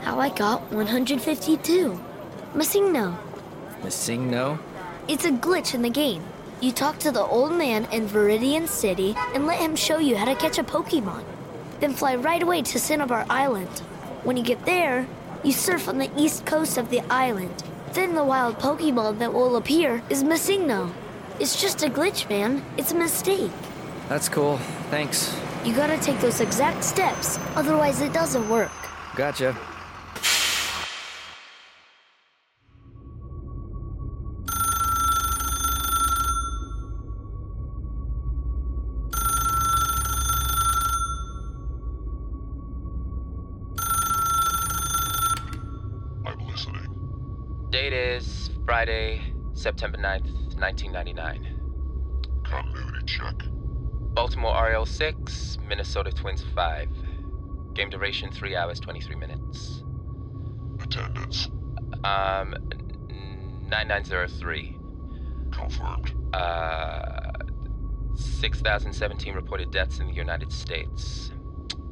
How 0.01 0.19
I 0.19 0.31
got 0.31 0.63
152. 0.73 2.01
Masingno, 2.55 3.17
MissingNo? 3.83 4.59
it's 5.07 5.25
a 5.25 5.31
glitch 5.31 5.75
in 5.75 5.83
the 5.83 5.91
game. 5.91 6.23
You 6.61 6.73
talk 6.73 6.99
to 7.01 7.13
the 7.13 7.23
old 7.23 7.53
man 7.53 7.87
in 7.93 8.09
Viridian 8.09 8.67
City 8.67 9.15
and 9.35 9.47
let 9.47 9.61
him 9.61 9.77
show 9.77 9.99
you 9.99 10.17
how 10.17 10.25
to 10.25 10.35
catch 10.35 10.59
a 10.59 10.65
Pokemon. 10.65 11.23
Then 11.79 11.93
fly 11.95 12.17
right 12.17 12.43
away 12.43 12.63
to 12.63 12.79
Cinnabar 12.81 13.25
Island. 13.31 13.69
When 14.25 14.37
you 14.37 14.43
get 14.43 14.65
there, 14.65 15.07
you 15.45 15.53
surf 15.53 15.89
on 15.89 15.99
the 15.99 16.11
east 16.17 16.45
coast 16.47 16.79
of 16.79 16.91
the 16.91 17.01
island. 17.11 17.63
Then 17.93 18.15
the 18.15 18.25
wild 18.25 18.59
Pokemon 18.59 19.19
that 19.19 19.33
will 19.33 19.57
appear 19.57 20.03
is 20.11 20.25
Masingno. 20.25 20.93
It's 21.41 21.61
just 21.61 21.83
a 21.83 21.89
glitch, 21.89 22.29
man. 22.29 22.65
It's 22.77 22.93
a 22.93 22.97
mistake. 22.97 23.53
That's 24.09 24.29
cool. 24.29 24.59
Thanks. 24.91 25.37
You 25.65 25.75
gotta 25.75 25.99
take 25.99 26.21
those 26.21 26.41
exact 26.41 26.83
steps, 26.83 27.39
otherwise 27.55 28.01
it 28.01 28.13
doesn't 28.13 28.49
work. 28.49 28.73
Gotcha. 29.15 29.57
Friday, 48.79 49.21
September 49.55 49.99
9th, 49.99 50.55
1999. 50.55 52.43
Continuity 52.45 53.07
check. 53.07 53.35
Baltimore 54.15 54.57
Orioles 54.57 54.89
6, 54.91 55.59
Minnesota 55.67 56.13
Twins 56.13 56.45
5. 56.55 56.89
Game 57.75 57.91
duration 57.91 58.31
3 58.31 58.55
hours 58.55 58.79
23 58.79 59.17
minutes. 59.17 59.83
Attendance. 60.81 61.49
Um, 62.05 62.55
9903. 63.67 64.79
Confirmed. 65.51 66.15
Uh, 66.33 67.33
6,017 68.15 69.35
reported 69.35 69.73
deaths 69.73 69.99
in 69.99 70.07
the 70.07 70.15
United 70.15 70.53
States. 70.53 71.33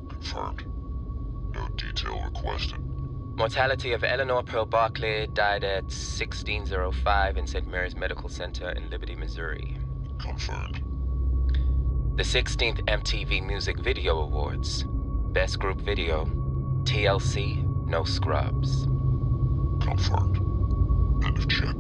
Confirmed. 0.09 0.65
No 1.53 1.67
detail 1.75 2.23
requested. 2.23 2.79
Mortality 3.37 3.93
of 3.93 4.03
Eleanor 4.03 4.43
Pearl 4.43 4.65
Barclay 4.65 5.27
died 5.27 5.63
at 5.63 5.85
1605 5.85 7.37
in 7.37 7.47
St. 7.47 7.69
Mary's 7.69 7.95
Medical 7.95 8.31
Center 8.31 8.71
in 8.71 8.89
Liberty, 8.89 9.15
Missouri. 9.15 9.77
Confirmed. 10.19 10.83
The 12.17 12.23
16th 12.23 12.83
MTV 12.87 13.47
Music 13.47 13.79
Video 13.79 14.21
Awards. 14.21 14.85
Best 14.89 15.59
Group 15.59 15.83
Video. 15.83 16.25
TLC, 16.85 17.63
No 17.87 18.05
Scrubs. 18.05 18.85
Confirmed. 19.85 20.39
End 21.27 21.37
of 21.37 21.47
check. 21.47 21.77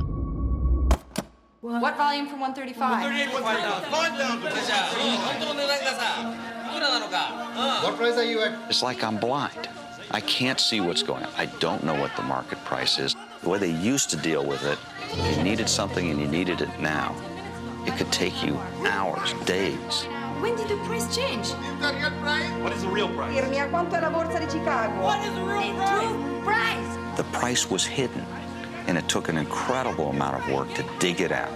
What 1.62 1.96
volume 1.96 2.26
from 2.28 2.40
135? 2.40 3.32
What 7.82 7.96
price 7.96 8.16
are 8.18 8.24
you 8.24 8.42
at? 8.42 8.68
It's 8.68 8.82
like 8.82 9.02
I'm 9.02 9.16
blind. 9.16 9.70
I 10.10 10.20
can't 10.20 10.60
see 10.60 10.80
what's 10.80 11.02
going 11.02 11.24
on. 11.24 11.32
I 11.36 11.46
don't 11.58 11.82
know 11.84 11.94
what 11.94 12.14
the 12.16 12.22
market 12.22 12.62
price 12.64 12.98
is. 12.98 13.16
The 13.42 13.48
way 13.48 13.58
they 13.58 13.70
used 13.70 14.10
to 14.10 14.16
deal 14.16 14.44
with 14.44 14.64
it, 14.64 14.78
if 15.12 15.36
you 15.36 15.42
needed 15.42 15.68
something 15.68 16.10
and 16.10 16.20
you 16.20 16.28
needed 16.28 16.60
it 16.60 16.80
now, 16.80 17.14
it 17.86 17.96
could 17.96 18.10
take 18.12 18.44
you 18.44 18.56
hours, 18.86 19.32
days. 19.44 20.04
When 20.40 20.54
did 20.56 20.68
the 20.68 20.76
price 20.84 21.14
change? 21.14 21.48
What 22.62 22.72
is 22.72 22.82
the 22.82 22.88
real 22.88 23.08
price? 23.08 23.34
Dirmi 23.34 23.58
a 23.58 23.68
quanto 23.68 23.96
è 23.96 24.00
la 24.00 24.10
borsa 24.10 24.38
di 24.38 24.46
Chicago? 24.46 25.00
What 25.00 25.24
is 25.24 25.34
the 25.34 25.42
real 25.42 25.74
price? 25.74 26.44
price? 26.44 27.16
The 27.16 27.24
price 27.32 27.70
was 27.70 27.84
hidden, 27.84 28.24
and 28.86 28.96
it 28.98 29.08
took 29.08 29.28
an 29.28 29.36
incredible 29.38 30.10
amount 30.10 30.36
of 30.36 30.52
work 30.52 30.72
to 30.74 30.84
dig 30.98 31.20
it 31.20 31.32
out. 31.32 31.50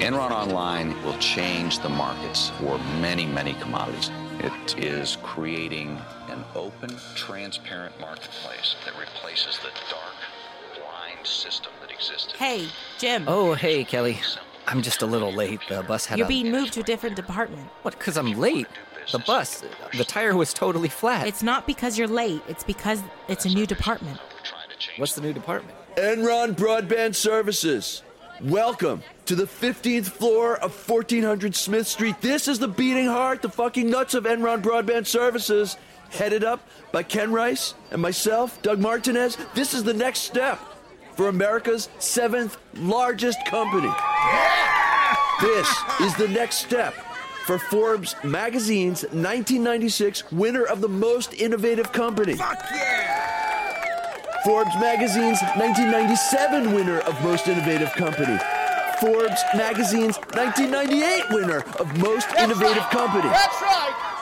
Enron 0.00 0.32
Online 0.32 1.00
will 1.04 1.16
change 1.18 1.78
the 1.78 1.88
markets 1.88 2.50
for 2.58 2.78
many, 3.00 3.26
many 3.26 3.54
commodities. 3.54 4.10
It 4.40 4.76
is 4.76 5.16
creating 5.22 6.00
an 6.23 6.23
open, 6.54 6.96
transparent 7.14 7.98
marketplace 8.00 8.76
that 8.84 8.98
replaces 8.98 9.58
the 9.58 9.70
dark, 9.90 10.14
blind 10.74 11.26
system 11.26 11.72
that 11.80 11.90
existed. 11.90 12.36
Hey, 12.36 12.68
Jim. 12.98 13.24
Oh, 13.26 13.54
hey, 13.54 13.84
Kelly. 13.84 14.20
I'm 14.66 14.82
just 14.82 15.02
a 15.02 15.06
little 15.06 15.32
late. 15.32 15.60
The 15.68 15.82
bus 15.82 16.06
had 16.06 16.18
You're 16.18 16.26
a... 16.26 16.28
being 16.28 16.50
moved 16.50 16.72
to 16.74 16.80
a 16.80 16.84
different 16.84 17.16
department. 17.16 17.68
What, 17.82 17.98
because 17.98 18.16
I'm 18.16 18.32
late? 18.32 18.68
The 19.12 19.18
bus, 19.18 19.62
the 19.96 20.04
tire 20.04 20.34
was 20.34 20.54
totally 20.54 20.88
flat. 20.88 21.26
It's 21.26 21.42
not 21.42 21.66
because 21.66 21.98
you're 21.98 22.08
late, 22.08 22.40
it's 22.48 22.64
because 22.64 23.02
it's 23.28 23.44
a 23.44 23.50
new 23.50 23.66
department. 23.66 24.18
What's 24.96 25.14
the 25.14 25.20
new 25.20 25.34
department? 25.34 25.76
Enron 25.96 26.54
Broadband 26.54 27.14
Services. 27.14 28.02
Welcome 28.40 29.02
to 29.26 29.36
the 29.36 29.44
15th 29.44 30.06
floor 30.06 30.56
of 30.56 30.72
1400 30.88 31.54
Smith 31.54 31.86
Street. 31.86 32.20
This 32.20 32.48
is 32.48 32.58
the 32.58 32.66
beating 32.66 33.06
heart, 33.06 33.42
the 33.42 33.48
fucking 33.48 33.88
nuts 33.88 34.14
of 34.14 34.24
Enron 34.24 34.62
Broadband 34.62 35.06
Services, 35.06 35.76
headed 36.14 36.44
up 36.44 36.66
by 36.92 37.02
Ken 37.02 37.32
Rice 37.32 37.74
and 37.90 38.00
myself, 38.00 38.60
Doug 38.62 38.80
Martinez. 38.80 39.36
This 39.54 39.74
is 39.74 39.84
the 39.84 39.94
next 39.94 40.20
step 40.20 40.58
for 41.16 41.28
America's 41.28 41.88
seventh 41.98 42.56
largest 42.74 43.38
company. 43.46 43.90
This 45.40 45.68
is 46.00 46.14
the 46.16 46.28
next 46.28 46.56
step 46.56 46.94
for 47.44 47.58
Forbes 47.58 48.16
Magazine's 48.24 49.02
1996 49.02 50.32
winner 50.32 50.64
of 50.64 50.80
the 50.80 50.88
most 50.88 51.34
innovative 51.34 51.92
company. 51.92 52.36
Forbes 54.44 54.74
Magazine's 54.78 55.40
1997 55.56 56.72
winner 56.74 57.00
of 57.00 57.22
Most 57.22 57.48
Innovative 57.48 57.92
Company. 57.92 58.38
Forbes 59.00 59.42
Magazine's 59.56 60.16
1998 60.34 61.24
winner 61.30 61.64
of 61.78 61.96
Most 61.98 62.28
Innovative 62.38 62.84
Company. 62.90 63.28
That's 63.28 63.62
right. 63.62 64.13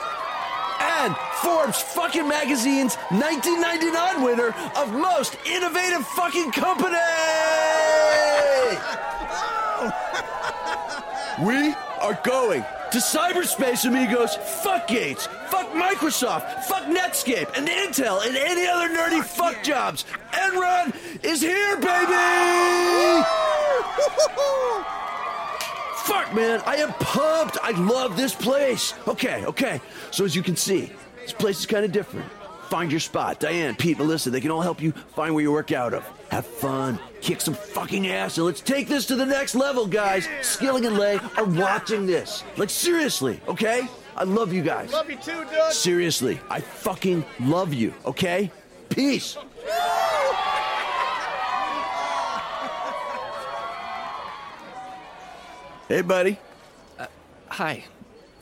Forbes 1.43 1.83
fucking 1.83 2.29
Magazine's 2.29 2.95
1999 3.11 4.23
winner 4.23 4.55
of 4.77 4.93
Most 4.93 5.37
Innovative 5.45 6.07
fucking 6.09 6.53
Company. 6.53 6.95
we 11.45 11.75
are 12.01 12.17
going 12.23 12.65
to 12.93 12.99
cyberspace, 12.99 13.85
amigos. 13.85 14.37
Fuck 14.63 14.87
Gates. 14.87 15.27
Fuck 15.49 15.73
Microsoft. 15.73 16.63
Fuck 16.65 16.85
Netscape 16.85 17.51
and 17.57 17.67
Intel 17.67 18.25
and 18.25 18.37
any 18.37 18.67
other 18.67 18.89
nerdy 18.89 19.25
fuck 19.25 19.65
jobs. 19.65 20.05
Enron 20.33 20.95
is 21.25 21.41
here, 21.41 21.77
baby! 21.77 23.25
Fuck, 26.05 26.35
man. 26.35 26.61
I 26.67 26.77
am 26.77 26.93
pumped. 26.95 27.59
I 27.63 27.71
love 27.71 28.17
this 28.17 28.35
place. 28.35 28.93
Okay, 29.07 29.45
okay. 29.47 29.81
So, 30.11 30.25
as 30.25 30.35
you 30.35 30.43
can 30.43 30.57
see, 30.57 30.91
this 31.23 31.33
place 31.33 31.61
is 31.61 31.67
kind 31.67 31.85
of 31.85 31.93
different. 31.93 32.27
Find 32.69 32.91
your 32.91 33.01
spot. 33.01 33.39
Diane, 33.39 33.75
Pete, 33.77 33.99
Melissa, 33.99 34.31
they 34.31 34.41
can 34.41 34.51
all 34.51 34.63
help 34.63 34.81
you 34.81 34.93
find 35.15 35.35
where 35.35 35.43
you 35.43 35.53
work 35.53 35.73
out 35.73 35.93
of. 35.93 36.05
Have 36.31 36.47
fun, 36.47 36.99
kick 37.21 37.41
some 37.41 37.55
fucking 37.55 38.09
ass, 38.09 38.39
and 38.39 38.47
let's 38.47 38.61
take 38.63 38.89
this 38.89 39.07
to 39.07 39.17
the 39.17 39.27
next 39.27 39.55
level, 39.55 39.87
guys. 39.87 40.27
Skilling 40.41 40.87
and 40.87 40.97
Lay 40.99 41.19
are 41.37 41.45
watching 41.45 42.07
this. 42.07 42.43
Like, 42.57 42.71
seriously, 42.71 43.41
okay? 43.47 43.87
I 44.17 44.25
love 44.25 44.53
you 44.53 44.63
guys. 44.63 44.93
Love 44.93 45.11
you 45.11 45.17
too, 45.17 45.45
Doug. 45.53 45.73
Seriously, 45.73 46.41
I 46.49 46.61
fucking 46.61 47.25
love 47.41 47.75
you, 47.75 47.93
okay? 48.07 48.51
Peace. 48.89 49.37
Hey, 55.93 56.01
buddy. 56.01 56.39
Uh, 56.99 57.07
hi. 57.49 57.85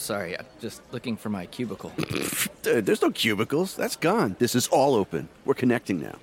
Sorry, 0.01 0.37
I'm 0.39 0.47
just 0.63 0.81
looking 0.93 1.19
for 1.19 1.29
my 1.29 1.45
cubicle. 1.45 1.93
Dude, 2.63 2.87
there's 2.87 3.03
no 3.03 3.11
cubicles. 3.11 3.77
That's 3.77 3.97
gone. 3.97 4.35
This 4.39 4.55
is 4.55 4.67
all 4.69 4.95
open. 4.95 5.29
We're 5.45 5.53
connecting 5.53 6.01
now. 6.01 6.17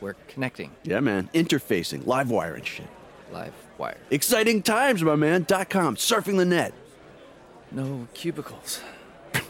We're 0.00 0.16
connecting. 0.26 0.72
Yeah, 0.82 0.98
man. 0.98 1.30
Interfacing, 1.32 2.06
live 2.08 2.28
wire 2.28 2.54
and 2.54 2.66
shit. 2.66 2.88
Live 3.32 3.54
wire. 3.78 3.96
Exciting 4.10 4.62
times, 4.62 5.04
my 5.04 5.14
man. 5.14 5.44
Dot 5.44 5.70
com, 5.70 5.94
surfing 5.94 6.38
the 6.38 6.44
net. 6.44 6.74
No 7.70 8.08
cubicles. 8.14 8.80
I 9.34 9.40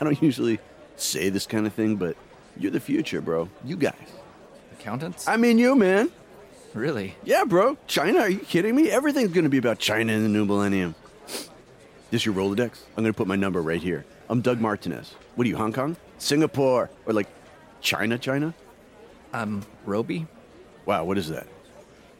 don't 0.00 0.20
usually 0.20 0.58
say 0.96 1.28
this 1.28 1.46
kind 1.46 1.64
of 1.64 1.72
thing, 1.72 1.94
but 1.94 2.16
you're 2.58 2.72
the 2.72 2.80
future, 2.80 3.20
bro. 3.20 3.48
You 3.64 3.76
guys. 3.76 3.94
Accountants? 4.72 5.28
I 5.28 5.36
mean, 5.36 5.58
you, 5.58 5.76
man. 5.76 6.10
Really? 6.74 7.14
Yeah, 7.22 7.44
bro. 7.44 7.78
China, 7.86 8.18
are 8.18 8.28
you 8.28 8.40
kidding 8.40 8.74
me? 8.74 8.90
Everything's 8.90 9.32
going 9.32 9.44
to 9.44 9.50
be 9.50 9.58
about 9.58 9.78
China 9.78 10.12
in 10.12 10.24
the 10.24 10.28
new 10.28 10.44
millennium. 10.44 10.96
This 12.10 12.24
your 12.24 12.34
Rolodex? 12.34 12.78
I'm 12.96 13.02
going 13.02 13.12
to 13.12 13.16
put 13.16 13.26
my 13.26 13.36
number 13.36 13.60
right 13.60 13.82
here. 13.82 14.04
I'm 14.28 14.40
Doug 14.40 14.60
Martinez. 14.60 15.14
What 15.34 15.44
are 15.46 15.48
you, 15.48 15.56
Hong 15.56 15.72
Kong? 15.72 15.96
Singapore? 16.18 16.88
Or 17.04 17.12
like 17.12 17.26
China, 17.80 18.16
China? 18.16 18.54
I'm 19.32 19.64
Roby. 19.84 20.26
Wow, 20.84 21.04
what 21.04 21.18
is 21.18 21.28
that? 21.30 21.48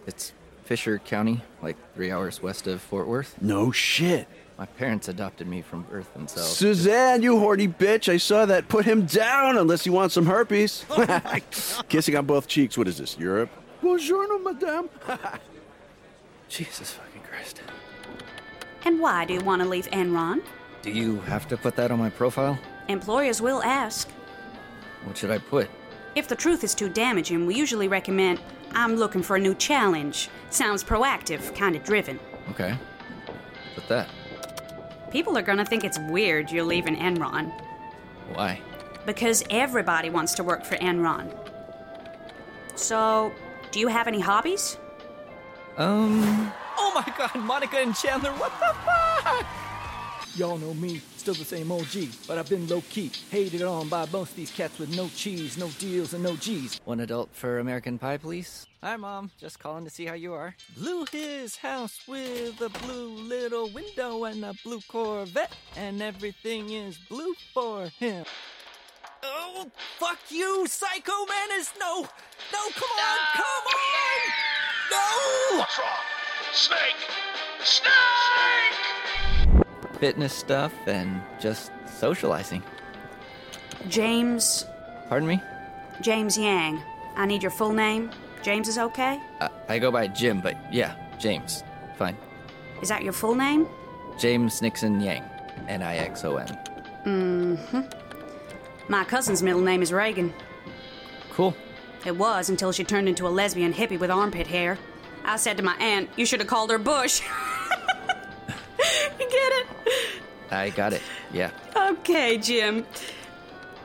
It's 0.07 0.33
Fisher 0.65 0.99
County, 0.99 1.41
like 1.63 1.77
three 1.95 2.11
hours 2.11 2.43
west 2.43 2.67
of 2.67 2.83
Fort 2.83 3.07
Worth. 3.07 3.41
No 3.41 3.71
shit. 3.71 4.27
My 4.59 4.67
parents 4.67 5.07
adopted 5.09 5.47
me 5.47 5.61
from 5.63 5.83
birth 5.83 6.09
so. 6.27 6.41
Suzanne, 6.41 7.23
you 7.23 7.39
horny 7.39 7.69
bitch. 7.69 8.11
I 8.11 8.17
saw 8.17 8.47
that. 8.47 8.69
Put 8.69 8.87
him 8.87 9.05
down 9.05 9.59
unless 9.59 9.85
you 9.85 9.93
want 9.93 10.13
some 10.13 10.27
herpes. 10.27 10.85
Oh 10.91 11.39
Kissing 11.89 12.17
on 12.17 12.25
both 12.27 12.49
cheeks. 12.49 12.77
What 12.77 12.89
is 12.89 12.99
this, 12.99 13.19
Europe? 13.19 13.51
Bonjour, 13.83 14.39
madame. 14.41 14.89
Jesus 16.49 16.93
fucking 16.93 17.23
Christ. 17.23 17.61
And 18.87 19.01
why 19.01 19.25
do 19.25 19.35
you 19.35 19.41
want 19.41 19.61
to 19.63 19.69
leave 19.69 19.89
Enron? 19.89 20.45
Do 20.83 20.93
you 20.93 21.19
have 21.23 21.49
to 21.49 21.57
put 21.57 21.75
that 21.75 21.91
on 21.91 21.99
my 21.99 22.09
profile? 22.09 22.57
Employers 22.87 23.43
will 23.43 23.61
ask. 23.65 24.09
What 25.03 25.17
should 25.17 25.33
I 25.33 25.39
put? 25.39 25.69
If 26.15 26.29
the 26.29 26.37
truth 26.37 26.63
is 26.63 26.73
too 26.73 26.89
damaging, 26.89 27.47
we 27.47 27.57
usually 27.57 27.89
recommend 27.89 28.41
I'm 28.71 28.95
looking 28.95 29.25
for 29.25 29.35
a 29.35 29.41
new 29.41 29.57
challenge. 29.57 30.29
Sounds 30.51 30.85
proactive, 30.85 31.53
kind 31.57 31.75
of 31.75 31.83
driven. 31.83 32.21
Okay. 32.51 32.79
Put 33.75 33.89
that. 33.89 34.09
People 35.11 35.37
are 35.37 35.43
gonna 35.43 35.65
think 35.65 35.83
it's 35.83 35.99
weird 36.09 36.53
you're 36.53 36.65
leaving 36.65 36.95
Enron. 36.95 37.53
Why? 38.35 38.61
Because 39.05 39.43
everybody 39.51 40.11
wants 40.11 40.33
to 40.35 40.45
work 40.45 40.65
for 40.65 40.77
Enron. 40.77 41.37
So, 42.77 43.33
do 43.73 43.81
you 43.81 43.89
have 43.89 44.07
any 44.07 44.21
hobbies? 44.21 44.79
Um. 45.77 46.53
Oh 46.79 46.93
my 46.95 47.15
god, 47.17 47.35
Monica 47.37 47.79
and 47.79 47.95
Chandler, 47.95 48.33
what 48.33 48.53
the 48.61 48.75
fuck? 48.85 49.47
Y'all 50.37 50.59
know 50.59 50.75
me, 50.75 51.01
still 51.17 51.33
the 51.33 51.47
same 51.47 51.73
OG, 51.73 52.09
but 52.29 52.37
I've 52.37 52.49
been 52.51 52.69
low 52.69 52.83
key, 52.91 53.11
hated 53.31 53.63
on 53.63 53.89
by 53.89 54.07
most 54.13 54.33
of 54.33 54.37
these 54.37 54.51
cats 54.51 54.79
with 54.79 54.95
no 54.95 55.09
cheese, 55.17 55.57
no 55.57 55.69
deals, 55.79 56.13
and 56.13 56.23
no 56.23 56.37
G's. 56.37 56.79
One 56.85 57.01
adult 57.01 57.31
for 57.33 57.59
American 57.59 57.99
Pie, 57.99 58.19
please. 58.19 58.67
Hi, 58.83 58.97
Mom. 58.97 59.31
Just 59.39 59.59
calling 59.59 59.85
to 59.85 59.91
see 59.91 60.05
how 60.05 60.13
you 60.13 60.35
are. 60.35 60.55
Blew 60.77 61.07
his 61.11 61.57
house 61.57 62.01
with 62.07 62.61
a 62.61 62.69
blue 62.69 63.09
little 63.09 63.71
window 63.71 64.25
and 64.25 64.45
a 64.45 64.53
blue 64.63 64.81
Corvette, 64.89 65.57
and 65.75 66.03
everything 66.03 66.71
is 66.71 66.99
blue 67.09 67.35
for 67.55 67.87
him. 67.99 68.27
Oh, 69.23 69.71
fuck 69.99 70.19
you, 70.29 70.67
Psycho 70.67 71.25
Menace! 71.27 71.73
No! 71.81 72.03
No, 72.53 72.69
come 72.75 72.91
on! 72.91 73.19
Come 73.35 73.67
on! 73.73 74.21
No! 74.91 75.59
What's 75.61 75.79
wrong? 75.79 76.16
Snake! 76.53 76.97
Snake! 77.63 77.93
Fitness 79.99 80.33
stuff 80.33 80.73
and 80.87 81.23
just 81.41 81.71
socializing. 81.99 82.63
James. 83.89 84.67
Pardon 85.09 85.29
me? 85.29 85.43
James 86.01 86.37
Yang. 86.37 86.83
I 87.17 87.27
need 87.27 87.43
your 87.43 87.51
full 87.51 87.73
name. 87.73 88.11
James 88.43 88.69
is 88.69 88.79
okay? 88.79 89.21
I, 89.41 89.49
I 89.69 89.79
go 89.79 89.91
by 89.91 90.07
Jim, 90.09 90.41
but 90.41 90.57
yeah, 90.73 90.95
James. 91.19 91.65
Fine. 91.97 92.17
Is 92.83 92.89
that 92.89 93.03
your 93.03 93.13
full 93.13 93.35
name? 93.35 93.67
James 94.19 94.61
Nixon 94.63 95.01
Yang. 95.01 95.25
N 95.69 95.83
I 95.83 95.97
X 95.97 96.25
O 96.25 96.37
N. 96.37 96.59
Mm 97.05 97.59
hmm. 97.59 97.81
My 98.89 99.05
cousin's 99.05 99.43
middle 99.43 99.63
name 99.63 99.83
is 99.83 99.93
Reagan. 99.93 100.33
Cool. 101.33 101.57
It 102.05 102.17
was 102.17 102.51
until 102.51 102.71
she 102.71 102.85
turned 102.85 103.09
into 103.09 103.27
a 103.27 103.31
lesbian 103.31 103.73
hippie 103.73 103.99
with 103.99 104.11
armpit 104.11 104.47
hair. 104.47 104.79
I 105.27 105.37
said 105.37 105.57
to 105.57 105.63
my 105.63 105.75
aunt, 105.77 106.09
You 106.17 106.25
should 106.25 106.41
have 106.41 106.49
called 106.49 106.71
her 106.71 106.79
Bush. 106.79 107.21
you 108.49 109.19
get 109.19 109.31
it? 109.31 109.67
I 110.51 110.71
got 110.71 110.93
it. 110.93 111.03
Yeah. 111.33 111.51
Okay, 111.77 112.39
Jim. 112.39 112.87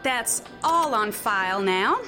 That's 0.03 0.43
all 0.63 0.93
on 0.93 1.11
file 1.11 1.61
now. 1.61 1.99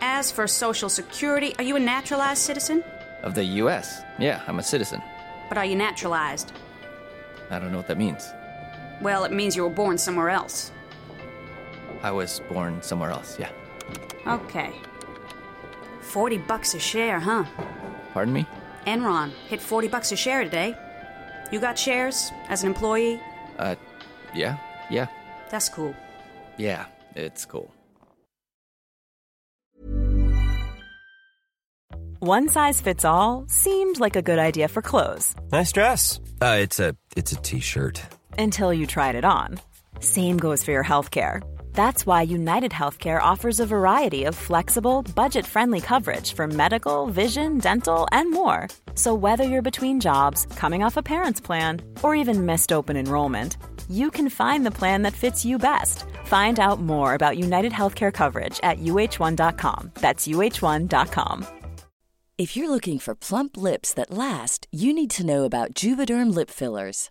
As 0.00 0.30
for 0.30 0.46
Social 0.46 0.88
Security, 0.88 1.54
are 1.58 1.64
you 1.64 1.74
a 1.74 1.80
naturalized 1.80 2.40
citizen? 2.40 2.84
Of 3.24 3.34
the 3.34 3.44
U.S. 3.62 4.00
Yeah, 4.18 4.42
I'm 4.46 4.60
a 4.60 4.62
citizen. 4.62 5.02
But 5.48 5.58
are 5.58 5.64
you 5.64 5.74
naturalized? 5.74 6.52
I 7.50 7.58
don't 7.58 7.72
know 7.72 7.78
what 7.78 7.88
that 7.88 7.98
means. 7.98 8.30
Well, 9.02 9.24
it 9.24 9.32
means 9.32 9.56
you 9.56 9.64
were 9.64 9.70
born 9.70 9.98
somewhere 9.98 10.30
else. 10.30 10.70
I 12.02 12.12
was 12.12 12.40
born 12.48 12.80
somewhere 12.80 13.10
else, 13.10 13.38
yeah. 13.40 13.50
Okay. 14.26 14.72
40 16.00 16.38
bucks 16.38 16.74
a 16.74 16.78
share, 16.78 17.18
huh? 17.18 17.44
Pardon 18.14 18.34
me? 18.34 18.46
Enron 18.88 19.30
hit 19.48 19.60
40 19.60 19.88
bucks 19.88 20.12
a 20.12 20.16
share 20.16 20.42
today. 20.44 20.74
You 21.52 21.60
got 21.60 21.78
shares 21.78 22.30
as 22.48 22.62
an 22.62 22.68
employee? 22.68 23.20
Uh, 23.58 23.74
yeah, 24.34 24.56
yeah, 24.90 25.06
That's 25.50 25.68
cool. 25.68 25.94
yeah, 26.56 26.86
it's 27.14 27.44
cool. 27.44 27.70
One 32.20 32.48
size 32.48 32.80
fits 32.80 33.04
all 33.04 33.44
seemed 33.48 34.00
like 34.00 34.16
a 34.16 34.22
good 34.22 34.38
idea 34.40 34.66
for 34.68 34.82
clothes 34.82 35.34
Nice 35.52 35.70
dress. 35.72 36.20
Uh, 36.42 36.56
it's 36.60 36.80
a 36.80 36.96
it's 37.16 37.32
a 37.32 37.36
t-shirt. 37.36 38.02
until 38.38 38.72
you 38.72 38.86
tried 38.86 39.14
it 39.14 39.24
on. 39.24 39.60
Same 40.00 40.36
goes 40.38 40.64
for 40.64 40.72
your 40.72 40.84
healthcare. 40.84 41.42
That's 41.78 42.04
why 42.04 42.22
United 42.22 42.72
Healthcare 42.72 43.22
offers 43.22 43.60
a 43.60 43.66
variety 43.66 44.24
of 44.24 44.34
flexible, 44.34 45.04
budget 45.14 45.46
friendly 45.46 45.80
coverage 45.80 46.32
for 46.32 46.48
medical, 46.48 47.06
vision, 47.06 47.58
dental, 47.58 48.08
and 48.10 48.32
more. 48.32 48.66
So 48.96 49.14
whether 49.14 49.44
you're 49.44 49.70
between 49.70 50.00
jobs, 50.00 50.46
coming 50.56 50.82
off 50.82 50.96
a 50.96 51.04
parent's 51.04 51.40
plan, 51.40 51.82
or 52.02 52.16
even 52.16 52.44
missed 52.44 52.72
open 52.72 52.96
enrollment, 52.96 53.58
you 53.88 54.10
can 54.10 54.28
find 54.28 54.66
the 54.66 54.76
plan 54.80 55.02
that 55.02 55.20
fits 55.22 55.44
you 55.44 55.56
best. 55.56 56.02
Find 56.24 56.58
out 56.58 56.80
more 56.80 57.14
about 57.14 57.38
United 57.38 57.70
Healthcare 57.70 58.12
coverage 58.12 58.58
at 58.64 58.80
uh1.com. 58.80 59.92
That's 60.00 60.26
uh1.com. 60.26 61.46
If 62.38 62.56
you're 62.56 62.70
looking 62.70 62.98
for 62.98 63.14
plump 63.14 63.56
lips 63.56 63.94
that 63.94 64.10
last, 64.10 64.66
you 64.72 64.92
need 64.92 65.10
to 65.12 65.24
know 65.26 65.44
about 65.44 65.74
Juvederm 65.74 66.34
lip 66.34 66.50
fillers. 66.50 67.10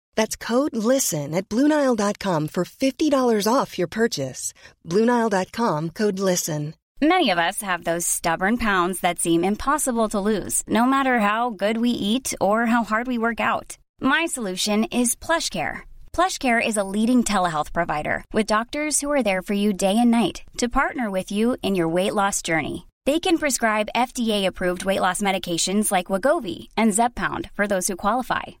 That's 0.15 0.35
code 0.35 0.75
LISTEN 0.75 1.33
at 1.33 1.49
Bluenile.com 1.49 2.47
for 2.49 2.65
$50 2.65 3.47
off 3.51 3.77
your 3.77 3.87
purchase. 3.87 4.53
Bluenile.com 4.87 5.89
code 5.91 6.19
LISTEN. 6.19 6.75
Many 7.03 7.31
of 7.31 7.39
us 7.39 7.63
have 7.63 7.83
those 7.83 8.05
stubborn 8.05 8.57
pounds 8.57 8.99
that 8.99 9.17
seem 9.17 9.43
impossible 9.43 10.07
to 10.09 10.19
lose, 10.19 10.61
no 10.67 10.85
matter 10.85 11.19
how 11.19 11.49
good 11.49 11.77
we 11.77 11.89
eat 11.89 12.31
or 12.39 12.67
how 12.67 12.83
hard 12.83 13.07
we 13.07 13.17
work 13.17 13.39
out. 13.39 13.79
My 13.99 14.27
solution 14.27 14.83
is 14.85 15.15
PlushCare. 15.15 15.79
PlushCare 16.13 16.61
is 16.63 16.77
a 16.77 16.83
leading 16.83 17.23
telehealth 17.23 17.73
provider 17.73 18.23
with 18.33 18.45
doctors 18.45 19.01
who 19.01 19.09
are 19.09 19.23
there 19.23 19.41
for 19.41 19.53
you 19.53 19.73
day 19.73 19.97
and 19.97 20.11
night 20.11 20.43
to 20.57 20.69
partner 20.69 21.09
with 21.09 21.31
you 21.31 21.57
in 21.63 21.73
your 21.73 21.87
weight 21.87 22.13
loss 22.13 22.43
journey. 22.43 22.87
They 23.07 23.19
can 23.19 23.39
prescribe 23.39 23.95
FDA-approved 23.95 24.85
weight 24.85 25.01
loss 25.01 25.21
medications 25.23 25.91
like 25.91 26.13
Wegovy 26.13 26.67
and 26.77 26.91
Zepbound 26.93 27.49
for 27.53 27.65
those 27.65 27.87
who 27.87 27.95
qualify. 27.95 28.60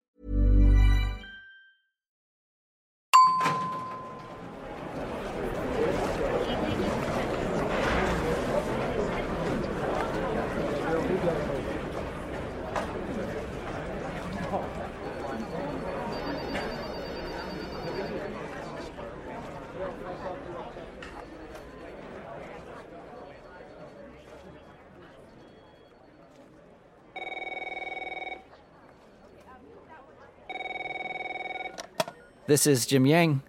This 32.51 32.67
is 32.67 32.85
Jim 32.85 33.05
Yang. 33.05 33.43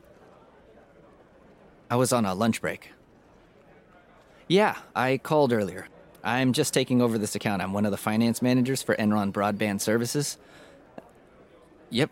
I 1.91 1.97
was 1.97 2.13
on 2.13 2.25
a 2.25 2.35
lunch 2.35 2.61
break. 2.61 2.93
Yeah, 4.47 4.77
I 4.95 5.19
called 5.19 5.53
earlier. 5.53 5.89
I'm 6.23 6.53
just 6.53 6.73
taking 6.73 7.03
over 7.03 7.19
this 7.19 7.35
account. 7.35 7.63
I'm 7.63 7.73
one 7.73 7.85
of 7.85 7.91
the 7.91 7.97
finance 7.97 8.41
managers 8.41 8.81
for 8.81 8.95
Enron 8.95 9.33
Broadband 9.33 9.81
Services. 9.81 10.39
Yep, 11.91 12.11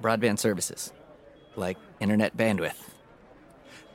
broadband 0.00 0.38
services, 0.38 0.92
like 1.56 1.76
internet 1.98 2.36
bandwidth. 2.36 2.78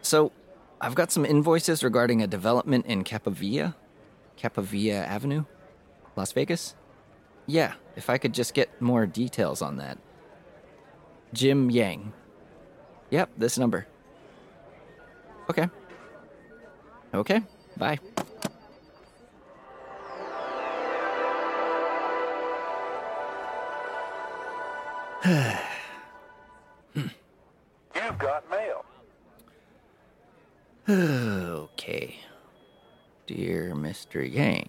So, 0.01 0.34
I've 0.81 0.95
got 0.95 1.13
some 1.13 1.25
invoices 1.25 1.81
regarding 1.81 2.21
a 2.21 2.27
development 2.27 2.88
in 2.88 3.05
Capavia, 3.05 3.73
Capavia 4.38 5.08
Avenue, 5.08 5.45
Las 6.17 6.34
Vegas. 6.34 6.75
Yeah, 7.47 7.75
if 7.95 8.10
I 8.10 8.17
could 8.17 8.34
just 8.34 8.53
get 8.53 8.81
more 8.81 9.05
details 9.05 9.62
on 9.62 9.77
that. 9.77 9.97
Jim 11.36 11.69
Yang. 11.69 12.13
Yep, 13.12 13.30
this 13.38 13.58
number. 13.60 13.86
Okay. 15.50 15.69
Okay, 17.13 17.43
bye. 17.78 18.00
You've 26.95 28.17
got 28.17 28.50
mail. 28.50 28.86
okay. 30.89 32.15
Dear 33.28 33.74
Mr. 33.76 34.24
Yang, 34.24 34.64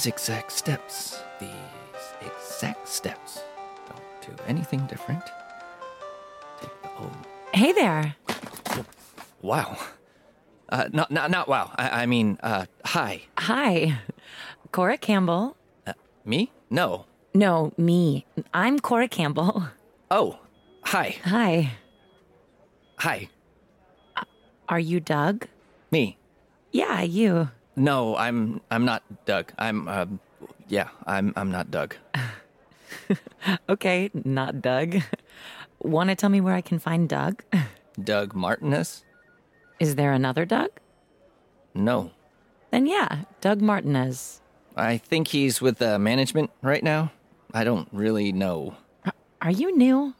these 0.00 0.06
exact 0.06 0.50
steps. 0.50 1.20
These 1.40 1.50
exact 2.22 2.88
steps. 2.88 3.42
Don't 3.86 4.36
do 4.36 4.42
anything 4.46 4.86
different. 4.86 5.22
Take 6.58 6.82
the 6.82 6.88
old. 6.98 7.16
Hey 7.52 7.72
there. 7.72 8.16
Wow. 9.42 9.76
Uh, 10.70 10.88
not, 10.90 11.10
not, 11.10 11.30
not 11.30 11.48
wow. 11.48 11.72
I, 11.76 12.02
I 12.02 12.06
mean, 12.06 12.38
uh, 12.42 12.64
hi. 12.82 13.22
Hi. 13.36 13.98
Cora 14.72 14.96
Campbell. 14.96 15.54
Uh, 15.86 15.92
me? 16.24 16.50
No. 16.70 17.04
No, 17.34 17.74
me. 17.76 18.24
I'm 18.54 18.78
Cora 18.78 19.06
Campbell. 19.08 19.68
Oh, 20.10 20.38
hi. 20.84 21.16
Hi. 21.24 21.72
Hi. 23.00 23.28
Are 24.66 24.80
you 24.80 24.98
Doug? 25.00 25.46
Me. 25.90 26.16
Yeah, 26.72 27.02
you. 27.02 27.50
No, 27.80 28.14
I'm, 28.16 28.60
I'm 28.70 28.84
not 28.84 29.02
Doug. 29.24 29.52
I'm, 29.58 29.88
uh, 29.88 30.04
yeah, 30.68 30.88
I'm, 31.06 31.32
I'm 31.34 31.50
not 31.50 31.70
Doug. 31.70 31.96
Okay, 33.68 34.10
not 34.12 34.60
Doug. 34.60 34.96
Want 35.80 36.10
to 36.10 36.16
tell 36.16 36.28
me 36.30 36.40
where 36.40 36.54
I 36.54 36.60
can 36.60 36.78
find 36.78 37.08
Doug? 37.08 37.42
Doug 38.04 38.34
Martinez? 38.34 39.04
Is 39.80 39.94
there 39.96 40.12
another 40.12 40.44
Doug? 40.44 40.70
no. 41.74 42.10
Then 42.70 42.86
yeah, 42.86 43.24
Doug 43.40 43.60
Martinez. 43.60 44.40
I 44.76 44.98
think 44.98 45.28
he's 45.28 45.60
with 45.60 45.78
the 45.78 45.98
management 45.98 46.50
right 46.62 46.84
now. 46.84 47.10
I 47.52 47.64
don't 47.64 47.88
really 47.90 48.30
know. 48.30 48.76
Are 49.42 49.50
you 49.50 49.76
new? 49.76 50.14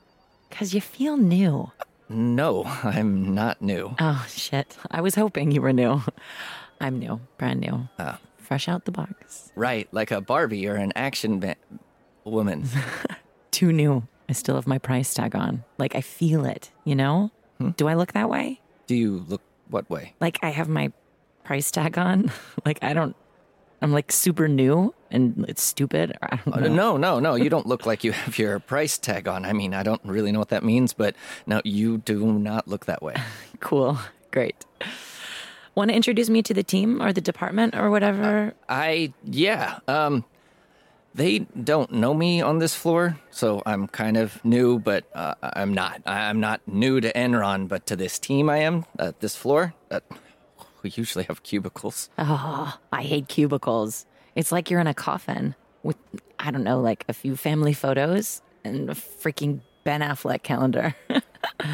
Because 0.49 0.75
you 0.75 0.81
feel 0.81 1.17
new. 1.17 1.71
No, 2.09 2.65
I'm 2.65 3.35
not 3.35 3.63
new. 3.63 3.95
Oh, 4.01 4.27
shit. 4.29 4.77
I 4.91 5.01
was 5.01 5.15
hoping 5.15 5.53
you 5.53 5.63
were 5.63 5.73
new. 5.73 6.03
I'm 6.81 6.99
new, 6.99 7.21
brand 7.39 7.61
new. 7.61 7.89
Oh. 7.99 8.17
Fresh 8.39 8.69
out 8.69 8.85
the 8.85 8.91
box. 8.93 9.53
Right, 9.55 9.89
like 9.93 10.11
a 10.11 10.21
Barbie 10.21 10.67
or 10.67 10.75
an 10.77 10.93
action 10.97 11.39
ba- 11.41 11.57
woman. 12.25 12.65
Too 13.51 13.73
new. 13.73 14.07
I 14.29 14.33
still 14.33 14.55
have 14.55 14.67
my 14.67 14.79
price 14.79 15.13
tag 15.13 15.35
on. 15.37 15.65
Like, 15.79 15.95
I 15.95 16.01
feel 16.01 16.45
it, 16.45 16.71
you 16.85 16.95
know? 16.95 17.31
Do 17.77 17.89
I 17.89 17.95
look 17.95 18.13
that 18.13 18.31
way? 18.31 18.61
Do 18.87 18.95
you 18.95 19.25
look 19.29 19.43
what 19.69 19.89
way? 19.91 20.15
Like, 20.21 20.39
I 20.43 20.51
have 20.51 20.69
my 20.69 20.93
price 21.45 21.71
tag 21.71 21.99
on. 21.99 22.33
like, 22.65 22.79
I 22.83 22.93
don't. 22.93 23.15
I'm 23.83 23.93
like 23.93 24.13
super 24.13 24.47
new 24.47 24.95
and 25.11 25.47
it's 25.49 25.63
stupid. 25.63 26.15
Uh, 26.21 26.37
no, 26.69 26.99
no, 26.99 27.19
no. 27.19 27.35
You 27.35 27.49
don't 27.49 27.67
look 27.67 27.87
like 27.87 28.05
you 28.05 28.13
have 28.13 28.39
your 28.39 28.61
price 28.61 28.99
tag 28.99 29.27
on. 29.27 29.47
I 29.47 29.55
mean, 29.55 29.73
I 29.73 29.83
don't 29.83 30.03
really 30.05 30.33
know 30.33 30.39
what 30.39 30.51
that 30.51 30.63
means, 30.63 30.93
but 30.93 31.17
no, 31.47 31.63
you 31.65 31.97
do 31.97 32.39
not 32.39 32.69
look 32.69 32.87
that 32.87 33.03
way. 33.03 33.15
Cool. 33.61 33.99
Great. 34.31 34.65
Want 35.75 35.91
to 35.91 35.95
introduce 35.95 36.29
me 36.29 36.43
to 36.43 36.55
the 36.55 36.63
team 36.63 37.01
or 37.01 37.13
the 37.13 37.21
department 37.21 37.75
or 37.77 37.91
whatever? 37.91 38.55
I, 38.69 39.13
yeah. 39.25 39.79
Um, 39.89 40.25
they 41.15 41.41
don't 41.41 41.93
know 41.93 42.13
me 42.15 42.41
on 42.41 42.59
this 42.59 42.75
floor, 42.75 43.19
so 43.31 43.63
I'm 43.67 43.87
kind 43.89 44.17
of 44.17 44.45
new, 44.45 44.79
but 44.79 45.05
uh, 45.15 45.35
I'm 45.43 45.73
not. 45.75 46.03
I'm 46.07 46.41
not 46.41 46.61
new 46.67 47.01
to 47.01 47.13
Enron, 47.13 47.69
but 47.69 47.87
to 47.87 47.97
this 47.97 48.19
team 48.19 48.49
I 48.51 48.59
am, 48.59 48.85
uh, 48.99 49.13
this 49.21 49.37
floor. 49.37 49.75
Uh, 49.91 50.01
we 50.83 50.91
usually 50.91 51.25
have 51.25 51.43
cubicles. 51.43 52.11
Oh, 52.19 52.79
I 52.93 53.03
hate 53.03 53.29
cubicles. 53.29 54.07
It's 54.35 54.53
like 54.53 54.71
you're 54.71 54.81
in 54.81 54.87
a 54.87 54.95
coffin 54.95 55.55
with, 55.83 55.97
I 56.39 56.51
don't 56.51 56.65
know, 56.65 56.81
like 56.81 57.05
a 57.09 57.13
few 57.13 57.37
family 57.37 57.73
photos 57.73 58.43
and 58.65 58.89
a 58.91 58.95
freaking 58.95 59.61
Ben 59.85 60.01
Affleck 60.01 60.43
calendar. 60.43 60.95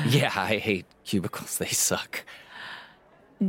Yeah, 0.08 0.32
I 0.34 0.58
hate 0.58 0.86
cubicles. 1.04 1.58
They 1.58 1.66
suck. 1.66 2.24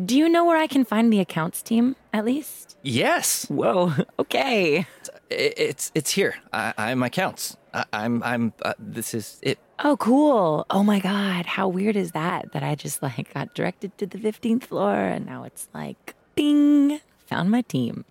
Do 0.06 0.18
you 0.18 0.28
know 0.28 0.44
where 0.46 0.58
I 0.58 0.68
can 0.68 0.84
find 0.86 1.12
the 1.14 1.20
accounts 1.20 1.62
team, 1.62 1.96
at 2.14 2.26
least? 2.26 2.78
Yes. 2.84 3.46
Whoa. 3.50 3.94
Okay. 4.20 4.80
I- 4.80 4.86
It's 5.30 5.92
it's 5.96 6.12
here. 6.12 6.36
I, 6.54 6.74
I'm 6.78 7.04
accounts. 7.04 7.56
I, 7.74 7.84
I'm 7.94 8.22
I'm. 8.24 8.54
Uh, 8.62 8.74
this 8.80 9.14
is 9.14 9.40
it. 9.42 9.60
Oh, 9.84 9.96
cool. 9.98 10.66
Oh 10.70 10.84
my 10.84 11.00
God. 11.00 11.46
How 11.46 11.68
weird 11.68 11.96
is 11.96 12.12
that? 12.12 12.52
That 12.54 12.64
I 12.64 12.76
just 12.76 13.02
like 13.04 13.34
got 13.34 13.54
directed 13.54 13.98
to 14.00 14.06
the 14.08 14.18
15th 14.18 14.64
floor 14.64 14.96
and 14.96 15.26
now 15.26 15.44
it's 15.44 15.68
like, 15.74 16.16
ding, 16.36 17.00
found 17.28 17.52
my 17.52 17.62
team. 17.62 18.04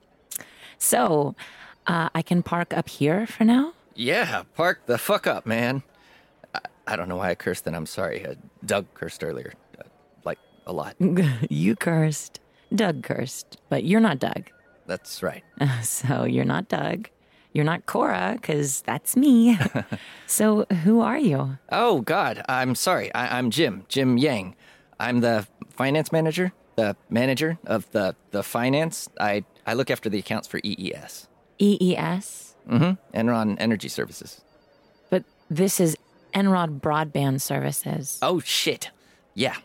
So 0.78 1.34
uh, 1.86 2.08
I 2.14 2.22
can 2.22 2.42
park 2.42 2.72
up 2.76 2.88
here 2.88 3.26
for 3.26 3.44
now? 3.44 3.72
Yeah, 3.94 4.44
park 4.54 4.86
the 4.86 4.98
fuck 4.98 5.26
up, 5.26 5.44
man. 5.46 5.82
I, 6.54 6.60
I 6.86 6.96
don't 6.96 7.08
know 7.08 7.16
why 7.16 7.30
I 7.30 7.34
cursed, 7.34 7.66
and 7.66 7.74
I'm 7.74 7.86
sorry. 7.86 8.24
Uh, 8.24 8.34
Doug 8.64 8.86
cursed 8.94 9.24
earlier, 9.24 9.54
like 9.65 9.65
a 10.66 10.72
lot. 10.72 10.96
you 11.50 11.76
cursed. 11.76 12.40
Doug 12.74 13.02
cursed. 13.02 13.58
But 13.68 13.84
you're 13.84 14.00
not 14.00 14.18
Doug. 14.18 14.50
That's 14.86 15.22
right. 15.22 15.42
So 15.82 16.24
you're 16.24 16.44
not 16.44 16.68
Doug. 16.68 17.08
You're 17.52 17.64
not 17.64 17.86
Cora, 17.86 18.36
because 18.38 18.82
that's 18.82 19.16
me. 19.16 19.58
so 20.26 20.66
who 20.84 21.00
are 21.00 21.16
you? 21.18 21.56
Oh 21.72 22.02
God, 22.02 22.44
I'm 22.48 22.74
sorry. 22.74 23.12
I, 23.14 23.38
I'm 23.38 23.50
Jim. 23.50 23.84
Jim 23.88 24.18
Yang. 24.18 24.54
I'm 25.00 25.20
the 25.20 25.46
finance 25.70 26.12
manager. 26.12 26.52
The 26.76 26.96
manager 27.08 27.58
of 27.66 27.90
the 27.92 28.14
the 28.30 28.42
finance. 28.42 29.08
I 29.18 29.44
I 29.66 29.72
look 29.72 29.90
after 29.90 30.10
the 30.10 30.18
accounts 30.18 30.46
for 30.46 30.60
EES. 30.62 31.28
EES? 31.58 32.56
Mm-hmm. 32.68 33.18
Enron 33.18 33.56
Energy 33.58 33.88
Services. 33.88 34.42
But 35.08 35.24
this 35.48 35.80
is 35.80 35.96
Enron 36.34 36.78
Broadband 36.78 37.40
Services. 37.40 38.18
Oh 38.20 38.40
shit. 38.40 38.90
Yeah. 39.32 39.56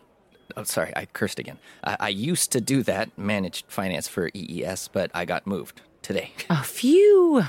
Oh, 0.56 0.64
sorry, 0.64 0.92
I 0.96 1.06
cursed 1.06 1.38
again. 1.38 1.58
I, 1.84 1.96
I 2.00 2.08
used 2.08 2.52
to 2.52 2.60
do 2.60 2.82
that, 2.84 3.16
managed 3.16 3.66
finance 3.68 4.08
for 4.08 4.30
EES, 4.34 4.88
but 4.92 5.10
I 5.14 5.24
got 5.24 5.46
moved 5.46 5.80
today. 6.02 6.32
Oh, 6.50 6.62
phew. 6.64 7.42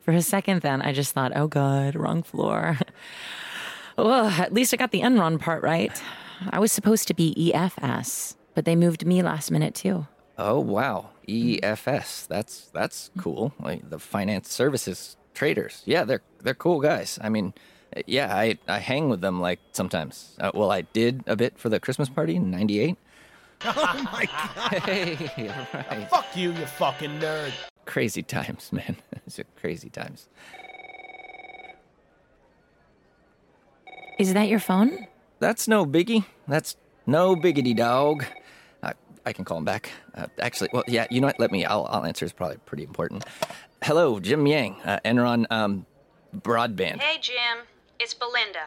For 0.00 0.12
a 0.12 0.22
second, 0.22 0.62
then, 0.62 0.80
I 0.82 0.92
just 0.92 1.12
thought, 1.12 1.32
oh, 1.36 1.48
God, 1.48 1.94
wrong 1.94 2.22
floor. 2.22 2.78
well, 3.98 4.26
at 4.26 4.52
least 4.52 4.72
I 4.72 4.76
got 4.76 4.92
the 4.92 5.00
Enron 5.02 5.38
part 5.38 5.62
right. 5.62 6.00
I 6.50 6.58
was 6.58 6.72
supposed 6.72 7.08
to 7.08 7.14
be 7.14 7.52
EFS, 7.52 8.36
but 8.54 8.64
they 8.64 8.76
moved 8.76 9.06
me 9.06 9.22
last 9.22 9.50
minute, 9.50 9.74
too. 9.74 10.06
Oh 10.38 10.60
wow, 10.60 11.10
EFS. 11.26 12.26
That's 12.26 12.66
that's 12.66 13.10
cool. 13.18 13.54
Like 13.58 13.88
the 13.88 13.98
finance 13.98 14.52
services 14.52 15.16
traders. 15.32 15.82
Yeah, 15.86 16.04
they're 16.04 16.22
they're 16.42 16.54
cool 16.54 16.80
guys. 16.80 17.18
I 17.22 17.30
mean, 17.30 17.54
yeah, 18.06 18.34
I 18.34 18.58
I 18.68 18.78
hang 18.78 19.08
with 19.08 19.20
them 19.20 19.40
like 19.40 19.60
sometimes. 19.72 20.36
Uh, 20.40 20.50
well, 20.54 20.70
I 20.70 20.82
did 20.82 21.22
a 21.26 21.36
bit 21.36 21.58
for 21.58 21.68
the 21.68 21.80
Christmas 21.80 22.08
party 22.08 22.36
in 22.36 22.50
'98. 22.50 22.96
Oh 23.64 24.08
my 24.12 24.26
god. 24.26 24.82
Hey, 24.82 25.50
right. 25.72 26.10
Fuck 26.10 26.36
you, 26.36 26.52
you 26.52 26.66
fucking 26.66 27.18
nerd. 27.20 27.52
Crazy 27.86 28.22
times, 28.22 28.70
man. 28.72 28.96
These 29.24 29.38
are 29.40 29.44
crazy 29.58 29.88
times. 29.88 30.28
Is 34.18 34.34
that 34.34 34.48
your 34.48 34.60
phone? 34.60 35.06
That's 35.40 35.68
no 35.68 35.86
biggie. 35.86 36.24
That's 36.48 36.76
no 37.06 37.34
biggity 37.36 37.74
dog. 37.76 38.24
I, 38.82 38.92
I 39.24 39.32
can 39.32 39.44
call 39.44 39.58
him 39.58 39.64
back. 39.64 39.90
Uh, 40.14 40.26
actually, 40.38 40.70
well, 40.72 40.84
yeah, 40.86 41.06
you 41.10 41.20
know 41.20 41.28
what? 41.28 41.40
Let 41.40 41.50
me. 41.50 41.64
I'll, 41.64 41.86
I'll 41.90 42.04
answer. 42.04 42.24
It's 42.24 42.34
probably 42.34 42.58
pretty 42.66 42.84
important. 42.84 43.24
Hello, 43.82 44.20
Jim 44.20 44.46
Yang, 44.46 44.76
uh, 44.84 44.98
Enron 45.04 45.46
um, 45.50 45.86
Broadband. 46.34 47.00
Hey, 47.00 47.18
Jim. 47.20 47.58
It's 47.98 48.14
Belinda. 48.14 48.66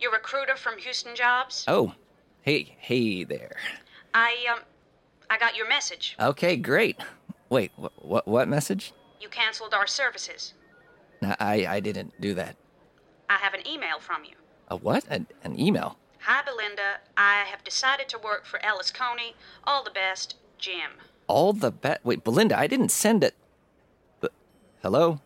Your 0.00 0.12
recruiter 0.12 0.56
from 0.56 0.78
Houston 0.78 1.14
Jobs. 1.14 1.64
Oh, 1.68 1.94
hey, 2.42 2.76
hey 2.78 3.24
there. 3.24 3.56
I, 4.12 4.46
um, 4.52 4.60
I 5.30 5.38
got 5.38 5.56
your 5.56 5.68
message. 5.68 6.16
Okay, 6.20 6.56
great. 6.56 6.98
Wait, 7.48 7.72
wh- 7.76 8.04
what? 8.04 8.26
What 8.26 8.48
message? 8.48 8.92
You 9.20 9.28
canceled 9.28 9.74
our 9.74 9.86
services. 9.86 10.54
I 11.22 11.66
I 11.66 11.80
didn't 11.80 12.20
do 12.20 12.34
that. 12.34 12.56
I 13.30 13.36
have 13.36 13.54
an 13.54 13.66
email 13.66 13.98
from 13.98 14.24
you. 14.24 14.34
A 14.68 14.76
what? 14.76 15.04
An, 15.08 15.26
an 15.42 15.58
email? 15.58 15.96
Hi, 16.20 16.42
Belinda. 16.42 17.00
I 17.16 17.44
have 17.50 17.62
decided 17.64 18.08
to 18.10 18.18
work 18.18 18.44
for 18.46 18.62
Ellis 18.64 18.90
Coney. 18.90 19.34
All 19.64 19.84
the 19.84 19.90
best, 19.90 20.36
Jim. 20.58 20.92
All 21.26 21.52
the 21.52 21.70
bet. 21.70 22.00
Wait, 22.04 22.24
Belinda, 22.24 22.58
I 22.58 22.66
didn't 22.66 22.90
send 22.90 23.22
it. 23.24 23.34
But, 24.20 24.32
hello. 24.82 25.20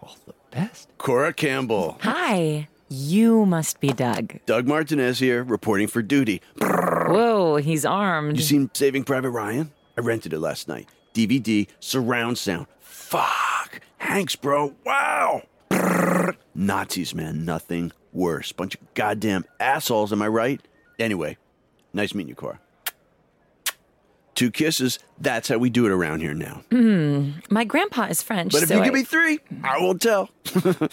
All 0.00 0.16
the 0.26 0.34
best. 0.54 0.88
Cora 0.98 1.32
Campbell. 1.32 1.98
Hi. 2.02 2.68
You 2.88 3.44
must 3.44 3.80
be 3.80 3.88
Doug. 3.88 4.38
Doug 4.46 4.66
Martinez 4.68 5.18
here, 5.18 5.42
reporting 5.42 5.88
for 5.88 6.02
duty. 6.02 6.40
Whoa, 6.60 7.56
he's 7.56 7.84
armed. 7.84 8.36
You 8.36 8.42
seen 8.42 8.70
Saving 8.72 9.04
Private 9.04 9.30
Ryan? 9.30 9.72
I 9.98 10.02
rented 10.02 10.32
it 10.32 10.38
last 10.38 10.68
night. 10.68 10.88
DVD, 11.12 11.66
surround 11.80 12.38
sound. 12.38 12.66
Fuck. 12.80 13.80
Hanks, 13.98 14.36
bro. 14.36 14.74
Wow. 14.84 15.42
Nazis, 16.54 17.14
man. 17.14 17.44
Nothing 17.44 17.92
worse. 18.12 18.52
Bunch 18.52 18.74
of 18.76 18.94
goddamn 18.94 19.44
assholes, 19.58 20.12
am 20.12 20.22
I 20.22 20.28
right? 20.28 20.60
Anyway, 20.98 21.36
nice 21.92 22.14
meeting 22.14 22.28
you, 22.28 22.34
Cora. 22.36 22.60
Two 24.34 24.50
kisses. 24.50 24.98
That's 25.20 25.48
how 25.48 25.58
we 25.58 25.70
do 25.70 25.86
it 25.86 25.92
around 25.92 26.20
here 26.20 26.34
now. 26.34 26.62
Hmm. 26.70 27.30
My 27.50 27.64
grandpa 27.64 28.04
is 28.04 28.20
French. 28.22 28.52
But 28.52 28.62
if 28.62 28.68
so 28.68 28.74
you 28.76 28.80
I- 28.80 28.84
give 28.84 28.94
me 28.94 29.02
three, 29.04 29.38
I 29.62 29.78
won't 29.80 30.02
tell. 30.02 30.30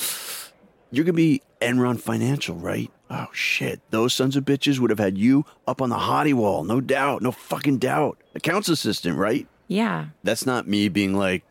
You're 0.91 1.05
gonna 1.05 1.13
be 1.13 1.41
Enron 1.61 1.99
Financial, 1.99 2.55
right? 2.55 2.91
Oh 3.09 3.27
shit, 3.31 3.79
those 3.91 4.13
sons 4.13 4.35
of 4.35 4.43
bitches 4.45 4.79
would 4.79 4.89
have 4.89 4.99
had 4.99 5.17
you 5.17 5.45
up 5.67 5.81
on 5.81 5.89
the 5.89 5.95
hottie 5.97 6.33
wall, 6.33 6.63
no 6.63 6.81
doubt, 6.81 7.21
no 7.21 7.31
fucking 7.31 7.77
doubt. 7.77 8.17
Accounts 8.35 8.67
assistant, 8.69 9.17
right? 9.17 9.47
Yeah. 9.67 10.07
That's 10.23 10.45
not 10.45 10.67
me 10.67 10.89
being 10.89 11.13
like, 11.13 11.43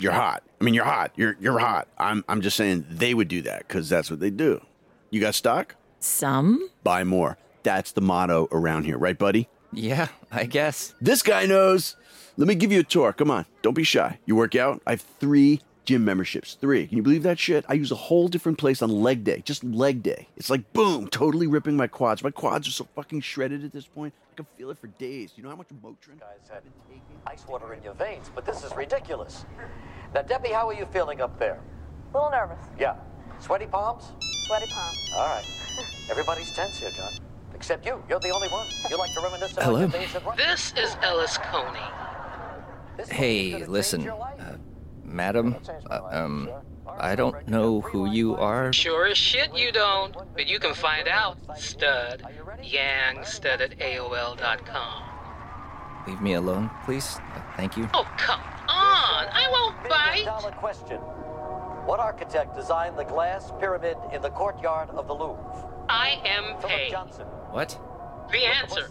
you're 0.00 0.12
hot. 0.12 0.42
I 0.60 0.64
mean, 0.64 0.74
you're 0.74 0.84
hot. 0.84 1.12
You're 1.16 1.36
you're 1.40 1.58
hot. 1.60 1.86
I'm 1.98 2.24
I'm 2.28 2.40
just 2.40 2.56
saying 2.56 2.84
they 2.90 3.14
would 3.14 3.28
do 3.28 3.42
that 3.42 3.66
because 3.68 3.88
that's 3.88 4.10
what 4.10 4.18
they 4.20 4.30
do. 4.30 4.60
You 5.10 5.20
got 5.20 5.34
stock? 5.36 5.76
Some. 6.00 6.68
Buy 6.82 7.04
more. 7.04 7.38
That's 7.62 7.92
the 7.92 8.00
motto 8.00 8.48
around 8.50 8.84
here, 8.84 8.98
right, 8.98 9.18
buddy? 9.18 9.48
Yeah, 9.72 10.08
I 10.32 10.46
guess. 10.46 10.94
This 11.00 11.22
guy 11.22 11.46
knows. 11.46 11.96
Let 12.36 12.48
me 12.48 12.54
give 12.54 12.72
you 12.72 12.80
a 12.80 12.84
tour. 12.84 13.12
Come 13.12 13.30
on. 13.30 13.46
Don't 13.62 13.74
be 13.74 13.84
shy. 13.84 14.18
You 14.26 14.34
work 14.36 14.56
out? 14.56 14.82
I 14.86 14.90
have 14.92 15.00
three 15.00 15.60
gym 15.84 16.04
memberships. 16.04 16.54
Three. 16.54 16.86
Can 16.86 16.96
you 16.96 17.02
believe 17.02 17.22
that 17.22 17.38
shit? 17.38 17.64
I 17.68 17.74
use 17.74 17.90
a 17.90 17.96
whole 17.96 18.28
different 18.28 18.58
place 18.58 18.82
on 18.82 18.90
leg 18.90 19.24
day. 19.24 19.42
Just 19.44 19.62
leg 19.62 20.02
day. 20.02 20.28
It's 20.36 20.50
like 20.50 20.72
boom, 20.72 21.08
totally 21.08 21.46
ripping 21.46 21.76
my 21.76 21.86
quads. 21.86 22.22
My 22.22 22.30
quads 22.30 22.66
are 22.68 22.72
so 22.72 22.86
fucking 22.94 23.20
shredded 23.20 23.64
at 23.64 23.72
this 23.72 23.86
point. 23.86 24.14
I 24.32 24.36
can 24.36 24.46
feel 24.56 24.70
it 24.70 24.78
for 24.78 24.86
days. 24.86 25.32
You 25.36 25.42
know 25.42 25.50
how 25.50 25.56
much 25.56 25.68
Motrin 25.82 26.18
guys 26.18 26.48
had 26.50 26.62
ice 27.26 27.46
water 27.46 27.74
in 27.74 27.82
your 27.82 27.94
veins, 27.94 28.30
but 28.34 28.46
this 28.46 28.64
is 28.64 28.74
ridiculous. 28.74 29.44
Now, 30.14 30.22
Debbie, 30.22 30.48
how 30.50 30.68
are 30.68 30.74
you 30.74 30.86
feeling 30.86 31.20
up 31.20 31.38
there? 31.38 31.60
A 32.12 32.16
little 32.16 32.30
nervous. 32.30 32.58
Yeah. 32.78 32.94
Sweaty 33.38 33.66
palms? 33.66 34.04
Sweaty 34.46 34.66
palms. 34.70 35.10
All 35.14 35.26
right. 35.26 35.44
Everybody's 36.10 36.50
tense 36.52 36.78
here, 36.78 36.90
John. 36.90 37.12
Except 37.60 37.84
you. 37.84 38.02
You're 38.08 38.20
the 38.20 38.30
only 38.30 38.48
one. 38.48 38.66
You 38.88 38.96
like 38.96 39.12
to 39.12 39.20
reminisce 39.20 39.52
about 39.52 39.64
Hello? 39.64 39.80
your 39.80 39.88
days 39.88 40.14
at 40.16 40.34
This 40.34 40.72
is 40.78 40.96
Ellis 41.02 41.36
Coney. 41.36 41.78
Hey, 43.10 43.66
listen, 43.66 44.08
uh, 44.08 44.56
madam, 45.04 45.56
uh, 45.90 46.00
um, 46.10 46.50
I 46.98 47.14
don't 47.14 47.46
know 47.46 47.82
who 47.82 48.10
you 48.10 48.34
are. 48.36 48.72
Sure 48.72 49.04
as 49.08 49.18
shit 49.18 49.54
you 49.54 49.72
don't, 49.72 50.16
but 50.32 50.46
you 50.46 50.58
can 50.58 50.72
find 50.72 51.06
out, 51.06 51.36
stud. 51.58 52.22
Yangstud 52.62 53.60
at 53.60 53.78
AOL.com. 53.78 55.02
Leave 56.06 56.22
me 56.22 56.32
alone, 56.32 56.70
please. 56.86 57.18
Uh, 57.34 57.42
thank 57.58 57.76
you. 57.76 57.86
Oh, 57.92 58.10
come 58.16 58.40
on! 58.68 59.28
I 59.28 59.46
won't 59.52 59.86
bite! 59.86 60.24
dollar 60.24 60.52
question. 60.52 60.96
What 60.96 62.00
architect 62.00 62.56
designed 62.56 62.98
the 62.98 63.04
glass 63.04 63.52
pyramid 63.60 63.98
in 64.14 64.22
the 64.22 64.30
courtyard 64.30 64.88
of 64.90 65.06
the 65.06 65.14
Louvre? 65.14 65.70
I. 65.90 66.20
M. 66.24 66.56
Pei. 66.62 66.90
What? 67.50 67.78
The 68.30 68.44
answer. 68.44 68.88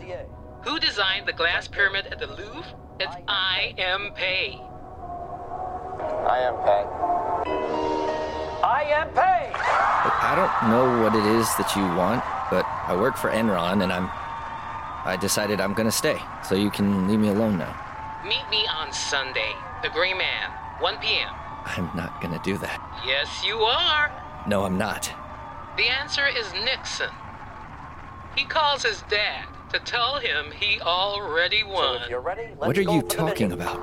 Who 0.63 0.79
designed 0.79 1.27
the 1.27 1.33
glass 1.33 1.67
pyramid 1.67 2.07
at 2.07 2.19
the 2.19 2.27
Louvre? 2.27 2.65
It's 2.99 3.15
I. 3.27 3.73
M. 3.77 4.11
Pei. 4.13 4.59
I. 6.27 6.39
M. 6.41 6.55
Pei. 6.65 6.83
I. 8.61 8.83
M. 9.01 9.13
Pei! 9.13 9.51
I 9.55 10.33
don't 10.35 10.71
know 10.71 11.03
what 11.03 11.15
it 11.15 11.25
is 11.39 11.47
that 11.55 11.75
you 11.75 11.83
want, 11.95 12.23
but 12.51 12.65
I 12.87 12.95
work 12.95 13.15
for 13.15 13.29
Enron 13.29 13.83
and 13.83 13.93
I'm. 13.93 14.09
I 15.05 15.17
decided 15.19 15.61
I'm 15.61 15.73
gonna 15.73 15.91
stay, 15.91 16.19
so 16.43 16.55
you 16.55 16.69
can 16.69 17.07
leave 17.07 17.19
me 17.19 17.29
alone 17.29 17.57
now. 17.57 17.73
Meet 18.23 18.49
me 18.51 18.67
on 18.67 18.91
Sunday. 18.91 19.53
The 19.81 19.89
Gray 19.89 20.13
Man, 20.13 20.51
1 20.79 20.97
p.m. 20.97 21.33
I'm 21.65 21.89
not 21.95 22.19
gonna 22.21 22.41
do 22.43 22.57
that. 22.57 22.81
Yes, 23.05 23.43
you 23.45 23.59
are. 23.59 24.11
No, 24.45 24.65
I'm 24.65 24.77
not. 24.77 25.09
The 25.79 25.87
answer 25.87 26.27
is 26.27 26.51
Nixon. 26.65 27.07
He 28.35 28.43
calls 28.43 28.83
his 28.83 29.01
dad 29.09 29.45
to 29.71 29.79
tell 29.79 30.19
him 30.19 30.51
he 30.51 30.77
already 30.81 31.63
won. 31.63 32.01
You're 32.09 32.19
ready? 32.19 32.47
What 32.57 32.77
are 32.77 32.81
you 32.81 33.01
talking 33.01 33.53
about? 33.53 33.79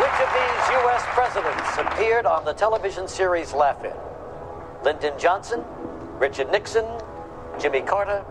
Which 0.00 0.20
of 0.20 0.28
these 0.34 0.68
U.S. 0.82 1.02
presidents 1.14 1.78
appeared 1.78 2.26
on 2.26 2.44
the 2.44 2.52
television 2.52 3.08
series 3.08 3.54
Laugh-In? 3.54 3.96
Lyndon 4.84 5.18
Johnson, 5.18 5.64
Richard 6.18 6.52
Nixon, 6.52 6.84
Jimmy 7.58 7.80
Carter, 7.80 8.22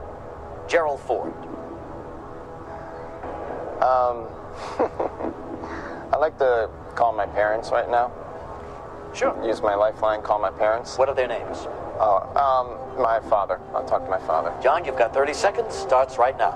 Gerald 0.68 1.00
Ford. 1.00 1.34
Um, 3.82 4.28
I'd 6.14 6.20
like 6.20 6.38
to 6.38 6.70
call 6.94 7.12
my 7.12 7.26
parents 7.26 7.72
right 7.72 7.90
now. 7.90 8.12
Sure. 9.14 9.36
Use 9.46 9.62
my 9.62 9.76
lifeline, 9.76 10.22
call 10.22 10.40
my 10.40 10.52
parents. 10.52 10.98
What 10.98 11.10
are 11.10 11.16
their 11.16 11.28
names? 11.28 11.68
Oh, 12.00 12.24
um, 12.36 13.02
my 13.02 13.20
father. 13.30 13.60
I'll 13.76 13.86
talk 13.86 14.04
to 14.06 14.10
my 14.10 14.20
father. 14.20 14.54
John, 14.64 14.86
you've 14.86 14.98
got 14.98 15.14
30 15.14 15.34
seconds. 15.34 15.76
Starts 15.76 16.18
right 16.18 16.38
now. 16.38 16.52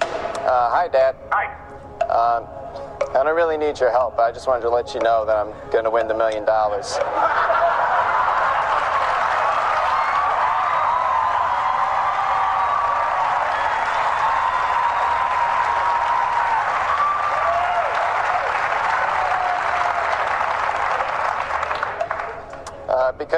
Uh, 0.00 0.70
hi, 0.70 0.88
Dad. 0.88 1.16
Hi. 1.30 1.54
Uh, 2.08 2.46
I 3.14 3.22
don't 3.24 3.36
really 3.36 3.58
need 3.58 3.78
your 3.78 3.90
help. 3.90 4.18
I 4.18 4.32
just 4.32 4.46
wanted 4.46 4.62
to 4.62 4.70
let 4.70 4.94
you 4.94 5.00
know 5.00 5.24
that 5.26 5.36
I'm 5.36 5.52
going 5.70 5.84
to 5.84 5.90
win 5.90 6.08
the 6.08 6.14
million 6.14 6.44
dollars. 6.44 6.96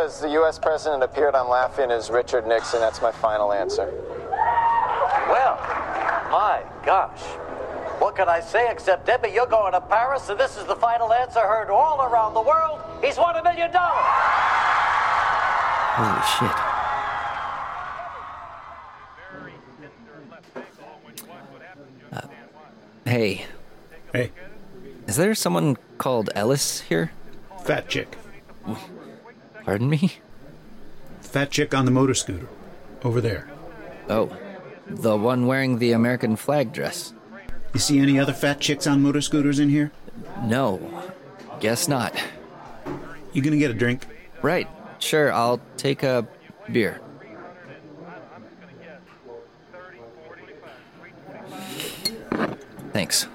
Because 0.02 0.20
the 0.20 0.30
U.S. 0.30 0.58
president 0.58 1.04
appeared 1.04 1.36
on 1.36 1.48
Laugh-In 1.48 1.92
as 1.92 2.10
Richard 2.10 2.44
Nixon, 2.44 2.80
that's 2.80 3.00
my 3.00 3.12
final 3.12 3.52
answer. 3.52 3.86
Well, 5.30 5.54
my 6.28 6.64
gosh. 6.84 7.20
What 8.00 8.16
can 8.16 8.28
I 8.28 8.40
say 8.40 8.68
except, 8.68 9.06
Debbie, 9.06 9.28
you're 9.28 9.46
going 9.46 9.74
to 9.74 9.80
Paris, 9.80 10.28
and 10.28 10.40
this 10.40 10.56
is 10.56 10.64
the 10.64 10.74
final 10.74 11.12
answer 11.12 11.38
heard 11.38 11.70
all 11.70 12.02
around 12.02 12.34
the 12.34 12.40
world. 12.40 12.80
He's 13.00 13.16
won 13.16 13.36
a 13.36 13.44
million 13.44 13.70
dollars. 13.70 14.04
Holy 15.94 16.22
shit. 16.34 16.56
Uh, 22.12 22.26
hey. 23.04 23.46
Hey. 24.12 24.32
Is 25.06 25.14
there 25.14 25.36
someone 25.36 25.76
called 25.98 26.28
Ellis 26.34 26.80
here? 26.80 27.12
Fat 27.64 27.88
chick. 27.88 28.16
Pardon 29.72 29.88
me? 29.88 30.12
Fat 31.22 31.50
chick 31.50 31.72
on 31.72 31.86
the 31.86 31.90
motor 31.90 32.12
scooter. 32.12 32.46
Over 33.02 33.22
there. 33.22 33.48
Oh, 34.06 34.30
the 34.86 35.16
one 35.16 35.46
wearing 35.46 35.78
the 35.78 35.92
American 35.92 36.36
flag 36.36 36.74
dress. 36.74 37.14
You 37.72 37.80
see 37.80 37.98
any 37.98 38.18
other 38.18 38.34
fat 38.34 38.60
chicks 38.60 38.86
on 38.86 39.00
motor 39.00 39.22
scooters 39.22 39.58
in 39.58 39.70
here? 39.70 39.90
No, 40.44 40.78
guess 41.58 41.88
not. 41.88 42.14
You 43.32 43.40
gonna 43.40 43.56
get 43.56 43.70
a 43.70 43.74
drink? 43.74 44.04
Right, 44.42 44.68
sure, 44.98 45.32
I'll 45.32 45.62
take 45.78 46.02
a 46.02 46.28
beer. 46.70 47.00
Thanks. 52.92 53.26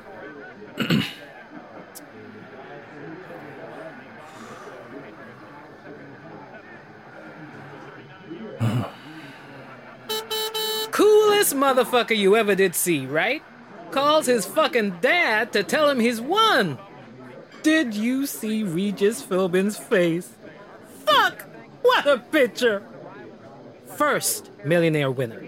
Coolest 10.91 11.53
motherfucker 11.77 12.17
you 12.17 12.35
ever 12.35 12.55
did 12.55 12.75
see, 12.75 13.05
right? 13.05 13.43
Calls 13.91 14.25
his 14.25 14.45
fucking 14.45 14.97
dad 15.01 15.53
to 15.53 15.63
tell 15.63 15.89
him 15.89 15.99
he's 15.99 16.19
won. 16.19 16.77
Did 17.63 17.93
you 17.93 18.25
see 18.25 18.63
Regis 18.63 19.21
Philbin's 19.21 19.77
face? 19.77 20.29
Fuck! 21.05 21.43
What 21.81 22.07
a 22.07 22.17
picture! 22.17 22.83
First 23.85 24.51
millionaire 24.65 25.11
winner. 25.11 25.43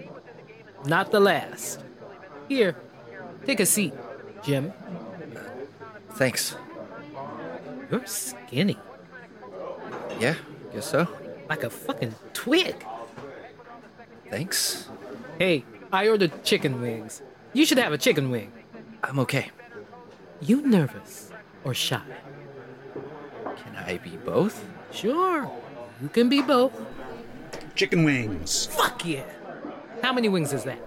Not 0.86 1.10
the 1.10 1.20
last. 1.20 1.84
Here, 2.48 2.76
take 3.44 3.60
a 3.60 3.66
seat, 3.66 3.94
Jim. 4.42 4.72
Thanks. 6.12 6.56
You're 7.90 8.06
skinny. 8.06 8.78
Yeah, 10.18 10.34
guess 10.72 10.86
so. 10.86 11.08
Like 11.48 11.64
a 11.64 11.70
fucking 11.70 12.14
twig. 12.32 12.76
Thanks. 14.28 14.88
Hey, 15.38 15.64
I 15.92 16.08
ordered 16.08 16.44
chicken 16.44 16.80
wings. 16.80 17.22
You 17.52 17.66
should 17.66 17.78
have 17.78 17.92
a 17.92 17.98
chicken 17.98 18.30
wing. 18.30 18.52
I'm 19.02 19.18
okay. 19.20 19.50
You 20.40 20.62
nervous 20.62 21.32
or 21.64 21.74
shy? 21.74 22.02
Can 23.56 23.76
I 23.76 23.98
be 23.98 24.16
both? 24.24 24.64
Sure. 24.92 25.50
You 26.00 26.08
can 26.08 26.28
be 26.28 26.42
both. 26.42 26.72
Chicken 27.74 28.04
wings. 28.04 28.66
Fuck 28.66 29.04
yeah. 29.04 29.24
How 30.02 30.12
many 30.12 30.28
wings 30.28 30.52
is 30.52 30.64
that? 30.64 30.78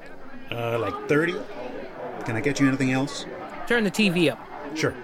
Uh, 0.50 0.80
like 0.80 1.10
30? 1.10 1.36
Can 2.26 2.38
I 2.38 2.42
get 2.42 2.60
you 2.60 2.68
anything 2.68 2.92
else? 2.92 3.26
Turn 3.68 3.84
the 3.84 3.92
TV 3.92 4.32
up. 4.32 4.40
Sure. 4.76 4.96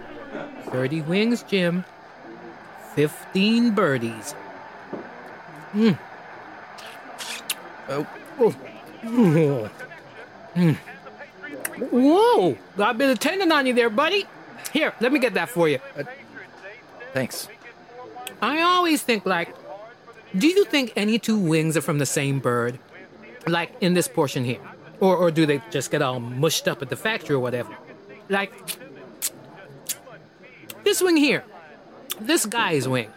30 0.67 1.01
wings, 1.01 1.43
Jim. 1.43 1.83
15 2.95 3.71
birdies. 3.71 4.33
Mmm. 5.73 5.97
Oh. 7.89 8.07
oh. 8.39 9.69
Mm. 10.55 10.75
Whoa! 11.91 12.57
Got 12.77 12.95
a 12.95 12.97
bit 12.97 13.09
of 13.09 13.19
tendon 13.19 13.51
on 13.51 13.65
you 13.65 13.73
there, 13.73 13.89
buddy. 13.89 14.25
Here, 14.73 14.93
let 14.99 15.11
me 15.11 15.19
get 15.19 15.33
that 15.35 15.49
for 15.49 15.67
you. 15.69 15.79
Uh, 15.97 16.03
thanks. 17.13 17.47
I 18.41 18.61
always 18.61 19.01
think, 19.01 19.25
like, 19.25 19.55
do 20.37 20.47
you 20.47 20.65
think 20.65 20.93
any 20.95 21.17
two 21.19 21.37
wings 21.37 21.75
are 21.75 21.81
from 21.81 21.97
the 21.97 22.05
same 22.05 22.39
bird? 22.39 22.79
Like 23.47 23.71
in 23.81 23.93
this 23.93 24.07
portion 24.07 24.43
here? 24.43 24.59
Or, 24.99 25.15
or 25.15 25.31
do 25.31 25.45
they 25.45 25.61
just 25.71 25.91
get 25.91 26.01
all 26.01 26.19
mushed 26.19 26.67
up 26.67 26.81
at 26.81 26.89
the 26.89 26.95
factory 26.95 27.35
or 27.35 27.39
whatever? 27.39 27.75
Like, 28.27 28.53
this 30.83 31.01
wing 31.01 31.17
here, 31.17 31.43
this 32.19 32.45
guy's 32.45 32.87
wing. 32.87 33.09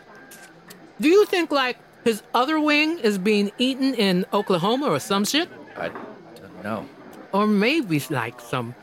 Do 1.00 1.08
you 1.08 1.26
think, 1.26 1.50
like, 1.50 1.76
his 2.04 2.22
other 2.32 2.60
wing 2.60 2.98
is 2.98 3.18
being 3.18 3.50
eaten 3.58 3.94
in 3.94 4.24
Oklahoma 4.32 4.86
or 4.86 5.00
some 5.00 5.24
shit? 5.24 5.48
I 5.76 5.88
don't 5.88 6.64
know. 6.64 6.88
Or 7.32 7.46
maybe, 7.46 8.02
like, 8.10 8.40
some 8.40 8.74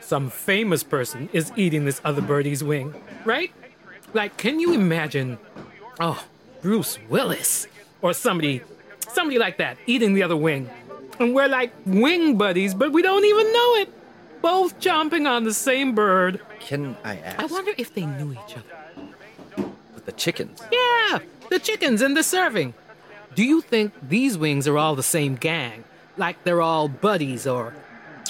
some 0.00 0.28
famous 0.30 0.82
person 0.82 1.28
is 1.32 1.52
eating 1.56 1.84
this 1.84 2.00
other 2.04 2.20
birdie's 2.20 2.64
wing, 2.64 2.94
right? 3.24 3.52
Like, 4.12 4.36
can 4.36 4.58
you 4.58 4.72
imagine, 4.74 5.38
oh, 6.00 6.24
Bruce 6.62 6.98
Willis 7.08 7.68
or 8.02 8.12
somebody, 8.12 8.62
somebody 9.12 9.38
like 9.38 9.58
that 9.58 9.76
eating 9.86 10.14
the 10.14 10.22
other 10.22 10.36
wing, 10.36 10.68
and 11.20 11.34
we're 11.34 11.48
like 11.48 11.72
wing 11.86 12.36
buddies, 12.36 12.74
but 12.74 12.92
we 12.92 13.02
don't 13.02 13.24
even 13.24 13.52
know 13.52 13.74
it, 13.76 13.92
both 14.42 14.80
chomping 14.80 15.28
on 15.30 15.44
the 15.44 15.54
same 15.54 15.94
bird. 15.94 16.40
Can 16.58 16.96
I 17.04 17.18
ask? 17.18 17.38
I 17.38 17.46
wonder 17.46 17.72
if 17.78 17.94
they 17.94 18.04
knew 18.04 18.32
each 18.32 18.56
other. 18.56 19.68
With 19.94 20.06
the 20.06 20.12
chickens. 20.12 20.60
Yeah, 20.72 21.20
the 21.50 21.58
chickens 21.58 22.02
and 22.02 22.16
the 22.16 22.22
serving. 22.22 22.74
Do 23.34 23.44
you 23.44 23.60
think 23.60 23.92
these 24.08 24.36
wings 24.36 24.66
are 24.66 24.76
all 24.76 24.96
the 24.96 25.02
same 25.02 25.36
gang? 25.36 25.84
Like 26.16 26.42
they're 26.44 26.62
all 26.62 26.88
buddies 26.88 27.46
or. 27.46 27.74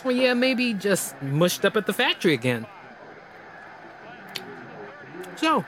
Or 0.05 0.13
yeah, 0.13 0.35
maybe 0.35 0.73
just 0.73 1.21
mushed 1.23 1.65
up 1.65 1.77
at 1.77 1.87
the 1.87 1.93
factory 1.93 2.35
again? 2.35 2.67
So. 5.37 5.65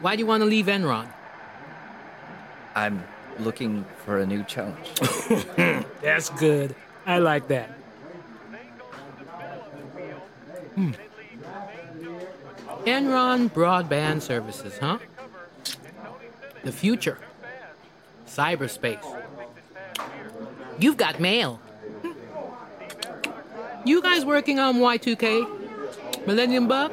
Why 0.00 0.16
do 0.16 0.20
you 0.20 0.26
want 0.26 0.42
to 0.42 0.46
leave 0.46 0.66
Enron? 0.66 1.08
I'm 2.74 3.02
looking 3.38 3.84
for 4.04 4.18
a 4.18 4.26
new 4.26 4.44
challenge. 4.44 4.92
That's 6.02 6.28
good. 6.30 6.74
I 7.06 7.18
like 7.18 7.48
that. 7.48 7.70
Hmm. 10.74 10.92
Enron 12.84 13.50
Broadband 13.50 14.22
Services, 14.22 14.78
huh? 14.78 14.98
The 16.62 16.72
future. 16.72 17.18
Cyberspace. 18.26 19.25
You've 20.78 20.96
got 20.96 21.20
mail. 21.20 21.60
You 23.84 24.02
guys 24.02 24.24
working 24.24 24.58
on 24.58 24.76
Y2K? 24.76 26.26
Millennium 26.26 26.66
Bug? 26.68 26.92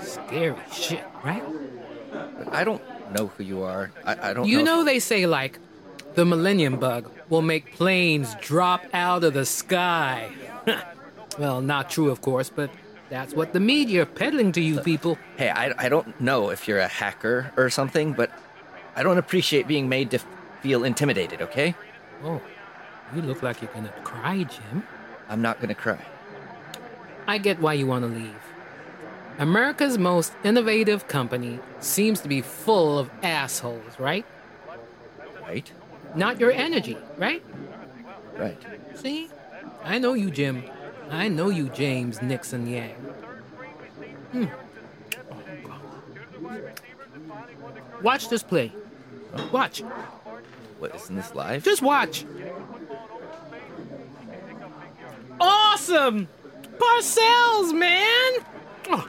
Scary 0.00 0.54
shit, 0.72 1.04
right? 1.24 1.42
I 2.52 2.62
don't 2.62 2.82
know 3.12 3.28
who 3.28 3.42
you 3.42 3.62
are. 3.62 3.90
I, 4.04 4.30
I 4.30 4.32
don't 4.32 4.46
You 4.46 4.58
know. 4.58 4.76
know 4.78 4.84
they 4.84 5.00
say, 5.00 5.26
like, 5.26 5.58
the 6.14 6.24
Millennium 6.24 6.76
Bug 6.78 7.10
will 7.28 7.42
make 7.42 7.74
planes 7.74 8.36
drop 8.40 8.84
out 8.94 9.24
of 9.24 9.34
the 9.34 9.44
sky. 9.44 10.30
well, 11.38 11.60
not 11.60 11.90
true, 11.90 12.10
of 12.10 12.20
course, 12.20 12.48
but 12.48 12.70
that's 13.10 13.34
what 13.34 13.52
the 13.52 13.60
media 13.60 14.02
are 14.02 14.06
peddling 14.06 14.52
to 14.52 14.60
you 14.60 14.78
people. 14.80 15.18
Hey, 15.36 15.50
I, 15.50 15.86
I 15.86 15.88
don't 15.88 16.20
know 16.20 16.50
if 16.50 16.68
you're 16.68 16.78
a 16.78 16.86
hacker 16.88 17.52
or 17.56 17.70
something, 17.70 18.12
but 18.12 18.30
I 18.94 19.02
don't 19.02 19.18
appreciate 19.18 19.66
being 19.66 19.88
made 19.88 20.12
to 20.12 20.20
feel 20.62 20.84
intimidated, 20.84 21.42
okay? 21.42 21.74
Oh, 22.22 22.40
you 23.14 23.22
look 23.22 23.42
like 23.42 23.60
you're 23.60 23.72
gonna 23.72 23.92
cry, 24.02 24.44
Jim. 24.44 24.82
I'm 25.28 25.42
not 25.42 25.60
gonna 25.60 25.74
cry. 25.74 26.04
I 27.26 27.38
get 27.38 27.60
why 27.60 27.74
you 27.74 27.86
want 27.86 28.04
to 28.04 28.08
leave. 28.08 28.34
America's 29.38 29.98
most 29.98 30.32
innovative 30.44 31.08
company 31.08 31.58
seems 31.80 32.20
to 32.20 32.28
be 32.28 32.40
full 32.40 32.98
of 32.98 33.10
assholes, 33.22 33.98
right? 33.98 34.24
Right? 35.42 35.70
Not 36.14 36.38
your 36.38 36.52
energy, 36.52 36.96
right? 37.18 37.42
Right. 38.36 38.60
See? 38.94 39.28
I 39.82 39.98
know 39.98 40.14
you, 40.14 40.30
Jim. 40.30 40.64
I 41.10 41.28
know 41.28 41.50
you, 41.50 41.68
James 41.70 42.22
Nixon 42.22 42.66
Yang. 42.66 42.94
Hmm. 44.32 44.44
Watch 48.02 48.28
this 48.28 48.42
play. 48.42 48.72
Watch. 49.52 49.80
What, 50.78 50.94
isn't 50.94 51.16
this 51.16 51.34
live? 51.34 51.64
Just 51.64 51.82
watch. 51.82 52.24
Awesome! 55.40 56.28
Parcells, 56.78 57.72
man! 57.74 58.32
Oh. 58.90 59.08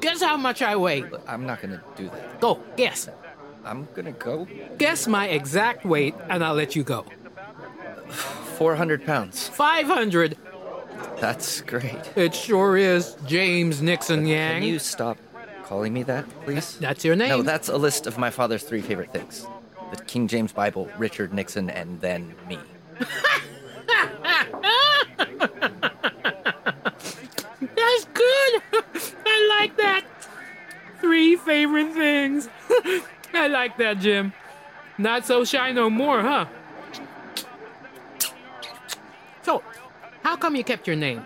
Guess 0.00 0.22
how 0.22 0.36
much 0.36 0.60
I 0.62 0.76
weigh. 0.76 1.04
I'm 1.26 1.46
not 1.46 1.62
gonna 1.62 1.82
do 1.96 2.08
that. 2.10 2.40
Go, 2.40 2.60
guess. 2.76 3.08
I'm 3.64 3.88
gonna 3.94 4.12
go 4.12 4.46
Guess 4.76 5.06
my 5.06 5.28
exact 5.28 5.86
weight, 5.86 6.14
and 6.28 6.44
I'll 6.44 6.54
let 6.54 6.76
you 6.76 6.84
go. 6.84 7.06
400 8.58 9.04
pounds. 9.06 9.48
500. 9.48 10.36
That's 11.18 11.62
great. 11.62 12.10
It 12.16 12.34
sure 12.34 12.76
is, 12.76 13.16
James 13.26 13.80
Nixon 13.80 14.26
Yang. 14.26 14.60
Can 14.60 14.68
you 14.68 14.78
stop 14.78 15.16
calling 15.64 15.92
me 15.94 16.02
that, 16.02 16.28
please? 16.44 16.76
That's 16.78 17.04
your 17.04 17.16
name. 17.16 17.30
No, 17.30 17.42
that's 17.42 17.68
a 17.68 17.76
list 17.76 18.06
of 18.06 18.18
my 18.18 18.30
father's 18.30 18.62
three 18.62 18.82
favorite 18.82 19.12
things 19.12 19.46
the 19.90 20.02
King 20.04 20.28
James 20.28 20.52
Bible, 20.52 20.88
Richard 20.98 21.32
Nixon, 21.32 21.70
and 21.70 22.00
then 22.00 22.34
me. 22.48 22.58
That's 27.60 28.04
good. 28.14 28.62
I 29.26 29.56
like 29.60 29.76
that. 29.76 30.04
Three 31.00 31.36
favorite 31.36 31.92
things. 31.92 32.48
I 33.34 33.48
like 33.48 33.76
that, 33.78 33.98
Jim. 33.98 34.32
Not 34.96 35.26
so 35.26 35.44
shy 35.44 35.72
no 35.72 35.90
more, 35.90 36.22
huh? 36.22 36.46
So, 39.42 39.62
how 40.22 40.36
come 40.36 40.56
you 40.56 40.64
kept 40.64 40.86
your 40.86 40.96
name? 40.96 41.22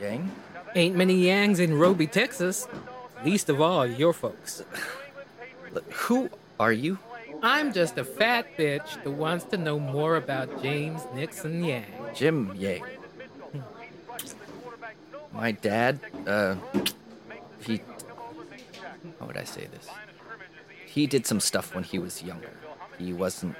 Yang? 0.00 0.30
Ain't 0.74 0.96
many 0.96 1.24
Yangs 1.24 1.58
in 1.58 1.78
Roby, 1.78 2.06
Texas. 2.06 2.66
Least 3.24 3.50
of 3.50 3.60
all 3.60 3.86
your 3.86 4.12
folks. 4.12 4.62
Who 5.90 6.30
are 6.58 6.72
you? 6.72 6.98
I'm 7.42 7.72
just 7.72 7.96
a 7.96 8.04
fat 8.04 8.56
bitch 8.56 9.02
that 9.02 9.10
wants 9.10 9.44
to 9.46 9.56
know 9.56 9.78
more 9.78 10.16
about 10.16 10.62
James 10.62 11.02
Nixon 11.14 11.64
Yang. 11.64 11.86
Jim 12.14 12.52
Yang. 12.56 12.82
My 15.32 15.52
dad, 15.52 16.00
uh, 16.26 16.56
he. 17.64 17.80
How 19.18 19.26
would 19.26 19.36
I 19.36 19.44
say 19.44 19.68
this? 19.72 19.88
He 20.86 21.06
did 21.06 21.26
some 21.26 21.40
stuff 21.40 21.74
when 21.74 21.84
he 21.84 21.98
was 21.98 22.22
younger. 22.22 22.50
He 22.98 23.12
wasn't. 23.12 23.54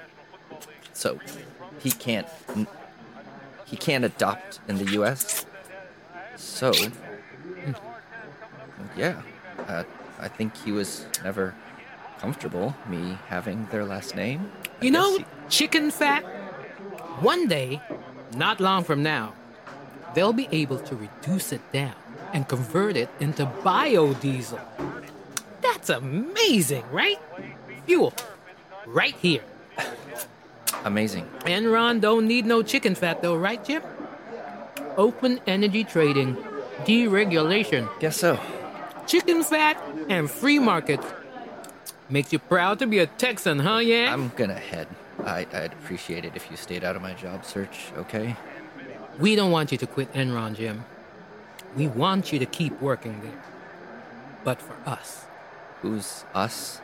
So, 0.93 1.19
he 1.79 1.91
can't. 1.91 2.27
He 3.65 3.77
can't 3.77 4.03
adopt 4.03 4.59
in 4.67 4.77
the 4.77 4.91
U.S. 4.91 5.45
So, 6.35 6.73
yeah, 8.97 9.21
uh, 9.67 9.83
I 10.19 10.27
think 10.27 10.57
he 10.57 10.71
was 10.71 11.05
never 11.23 11.55
comfortable 12.21 12.75
me 12.87 13.17
having 13.27 13.65
their 13.71 13.83
last 13.83 14.15
name. 14.15 14.51
I 14.81 14.85
You 14.85 14.91
know, 14.91 15.17
guess 15.17 15.27
chicken 15.49 15.89
fat? 15.91 16.21
One 17.21 17.47
day, 17.47 17.81
not 18.37 18.59
long 18.59 18.83
from 18.83 19.01
now, 19.01 19.33
they'll 20.13 20.33
be 20.33 20.47
able 20.51 20.77
to 20.79 20.95
reduce 20.95 21.51
it 21.51 21.61
down 21.71 21.95
and 22.33 22.47
convert 22.47 22.95
it 22.95 23.09
into 23.19 23.45
biodiesel. 23.65 24.59
That's 25.61 25.89
amazing, 25.89 26.83
right? 26.91 27.17
Fuel. 27.85 28.13
Right 28.85 29.15
here. 29.15 29.41
he- 29.77 29.83
amazing. 30.85 31.25
Enron 31.45 32.01
don't 32.01 32.27
need 32.27 32.45
no 32.45 32.61
chicken 32.61 32.93
fat 32.95 33.21
though, 33.21 33.35
right, 33.35 33.63
Jim? 33.65 33.81
Open 34.97 35.39
energy 35.47 35.83
trading, 35.83 36.35
deregulation. 36.85 37.89
Guess 37.99 38.17
so. 38.17 38.39
Chicken 39.07 39.43
fat 39.43 39.81
and 40.09 40.29
free 40.29 40.59
markets. 40.59 41.05
Makes 42.11 42.33
you 42.33 42.39
proud 42.39 42.77
to 42.79 42.87
be 42.87 42.99
a 42.99 43.07
Texan, 43.07 43.59
huh, 43.59 43.77
yeah? 43.77 44.13
I'm 44.13 44.33
gonna 44.35 44.59
head. 44.59 44.89
I, 45.23 45.47
I'd 45.53 45.71
appreciate 45.71 46.25
it 46.25 46.33
if 46.35 46.51
you 46.51 46.57
stayed 46.57 46.83
out 46.83 46.97
of 46.97 47.01
my 47.01 47.13
job 47.13 47.45
search, 47.45 47.93
okay? 47.95 48.35
We 49.17 49.37
don't 49.37 49.49
want 49.49 49.71
you 49.71 49.77
to 49.77 49.87
quit 49.87 50.11
Enron, 50.11 50.55
Jim. 50.55 50.83
We 51.77 51.87
want 51.87 52.33
you 52.33 52.39
to 52.39 52.45
keep 52.45 52.81
working 52.81 53.21
there. 53.21 53.41
But 54.43 54.61
for 54.61 54.75
us. 54.85 55.23
Who's 55.81 56.25
us? 56.33 56.81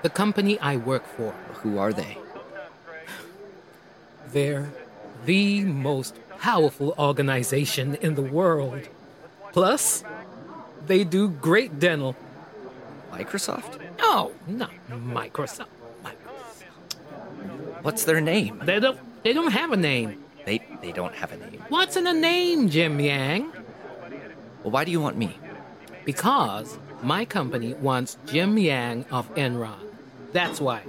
The 0.00 0.08
company 0.08 0.58
I 0.58 0.78
work 0.78 1.06
for. 1.06 1.32
Who 1.60 1.76
are 1.76 1.92
they? 1.92 2.16
They're 4.32 4.72
the 5.26 5.64
most 5.64 6.14
powerful 6.38 6.94
organization 6.98 7.96
in 7.96 8.14
the 8.14 8.22
world. 8.22 8.88
Plus, 9.52 10.02
they 10.86 11.04
do 11.04 11.28
great 11.28 11.78
dental. 11.78 12.16
Microsoft? 13.12 13.81
No, 13.98 14.32
not 14.46 14.70
Microsoft. 14.90 15.66
What's 17.82 18.04
their 18.04 18.20
name? 18.20 18.62
They 18.64 18.78
don't. 18.78 18.98
They 19.24 19.32
don't 19.32 19.50
have 19.50 19.72
a 19.72 19.76
name. 19.76 20.22
They 20.46 20.60
they 20.80 20.92
don't 20.92 21.14
have 21.14 21.32
a 21.32 21.36
name. 21.36 21.62
What's 21.68 21.96
in 21.96 22.06
a 22.06 22.12
name, 22.12 22.68
Jim 22.68 23.00
Yang? 23.00 23.50
Well, 24.62 24.70
why 24.70 24.84
do 24.84 24.90
you 24.90 25.00
want 25.00 25.16
me? 25.16 25.36
Because 26.04 26.78
my 27.02 27.24
company 27.24 27.74
wants 27.74 28.16
Jim 28.26 28.58
Yang 28.58 29.04
of 29.10 29.32
Enron. 29.34 29.78
That's 30.32 30.60
why. 30.60 30.82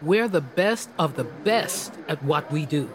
We're 0.00 0.28
the 0.28 0.40
best 0.40 0.88
of 0.98 1.16
the 1.16 1.24
best 1.24 1.92
at 2.08 2.22
what 2.24 2.50
we 2.50 2.66
do. 2.66 2.90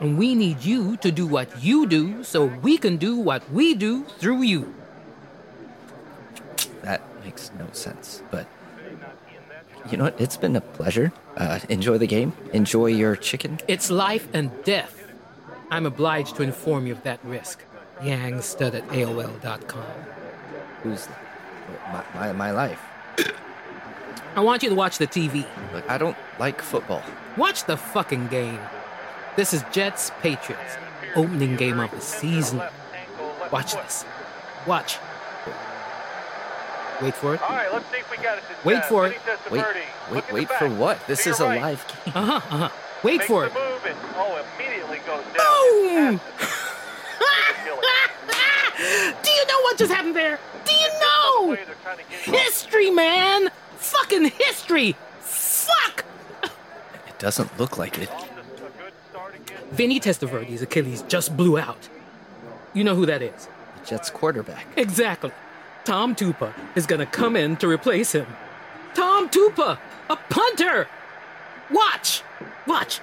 And 0.00 0.18
we 0.18 0.34
need 0.34 0.64
you 0.64 0.96
to 0.98 1.12
do 1.12 1.26
what 1.26 1.62
you 1.62 1.86
do 1.86 2.24
so 2.24 2.44
we 2.46 2.78
can 2.78 2.96
do 2.96 3.16
what 3.16 3.48
we 3.50 3.74
do 3.74 4.04
through 4.18 4.42
you. 4.42 4.74
Makes 7.24 7.50
no 7.58 7.66
sense. 7.72 8.22
But 8.30 8.46
you 9.90 9.96
know 9.96 10.04
what? 10.04 10.20
It's 10.20 10.36
been 10.36 10.54
a 10.56 10.60
pleasure. 10.60 11.12
Uh, 11.36 11.58
enjoy 11.68 11.98
the 11.98 12.06
game. 12.06 12.32
Enjoy 12.52 12.86
your 12.86 13.16
chicken. 13.16 13.58
It's 13.66 13.90
life 13.90 14.28
and 14.32 14.50
death. 14.64 15.00
I'm 15.70 15.86
obliged 15.86 16.36
to 16.36 16.42
inform 16.42 16.86
you 16.86 16.92
of 16.92 17.02
that 17.02 17.20
risk. 17.24 17.64
Yang 18.02 18.34
Yangstud 18.34 18.74
at 18.74 18.88
AOL.com. 18.88 19.84
Who's 20.82 21.08
my, 21.92 22.04
my, 22.14 22.32
my 22.32 22.50
life? 22.50 22.80
I 24.36 24.40
want 24.40 24.62
you 24.62 24.68
to 24.68 24.74
watch 24.74 24.98
the 24.98 25.06
TV. 25.06 25.46
Look, 25.72 25.88
I 25.88 25.96
don't 25.96 26.16
like 26.38 26.60
football. 26.60 27.02
Watch 27.36 27.64
the 27.64 27.76
fucking 27.76 28.28
game. 28.28 28.58
This 29.36 29.54
is 29.54 29.64
Jets 29.72 30.10
Patriots, 30.20 30.76
opening 31.14 31.56
game 31.56 31.80
of 31.80 31.90
the 31.90 32.00
season. 32.00 32.60
Watch 33.52 33.74
this. 33.74 34.04
Watch. 34.66 34.98
Wait 37.02 37.14
for 37.14 37.34
it. 37.34 37.42
All 37.42 37.50
right, 37.50 37.72
let's 37.72 37.90
see 37.90 37.98
if 37.98 38.10
we 38.10 38.16
got 38.18 38.38
it. 38.38 38.44
This 38.48 38.64
Wait 38.64 38.74
time. 38.74 38.82
for 38.88 39.06
it. 39.06 39.16
Wait, 39.50 39.64
wait, 40.12 40.32
wait 40.32 40.48
for 40.50 40.68
what? 40.70 41.04
This 41.06 41.24
To 41.24 41.30
is 41.30 41.40
a 41.40 41.44
right. 41.44 41.60
live 41.60 41.86
game. 42.04 42.12
Uh 42.16 42.24
huh. 42.24 42.54
Uh 42.54 42.68
huh. 42.68 42.68
Wait 43.02 43.18
Makes 43.18 43.26
for 43.26 43.44
it. 43.46 43.52
move 43.54 43.84
and 43.86 43.96
oh, 44.16 44.44
immediately 44.58 44.98
goes 45.06 45.24
down. 45.36 46.16
Boom! 46.16 46.20
Do 49.22 49.30
you 49.30 49.46
know 49.46 49.60
what 49.62 49.78
just 49.78 49.92
happened 49.92 50.16
there? 50.16 50.38
Do 50.64 50.72
you 50.74 50.88
know? 51.00 51.56
History, 52.22 52.90
man! 52.90 53.50
Fucking 53.76 54.30
history! 54.30 54.96
Fuck! 55.20 56.04
It 56.42 57.18
doesn't 57.18 57.56
look 57.58 57.78
like 57.78 57.98
it. 57.98 58.10
Vinny 59.70 60.00
Testaverde's 60.00 60.62
Achilles 60.62 61.02
just 61.02 61.36
blew 61.36 61.58
out. 61.58 61.88
You 62.72 62.84
know 62.84 62.94
who 62.94 63.06
that 63.06 63.22
is? 63.22 63.48
The 63.80 63.86
Jets 63.86 64.10
quarterback. 64.10 64.66
Exactly. 64.76 65.30
Tom 65.84 66.14
Tupa 66.14 66.52
is 66.74 66.86
gonna 66.86 67.06
come 67.06 67.36
in 67.36 67.56
to 67.58 67.68
replace 67.68 68.12
him. 68.12 68.26
Tom 68.94 69.28
Tupa, 69.28 69.78
a 70.08 70.16
punter. 70.16 70.88
Watch, 71.70 72.22
watch. 72.66 73.00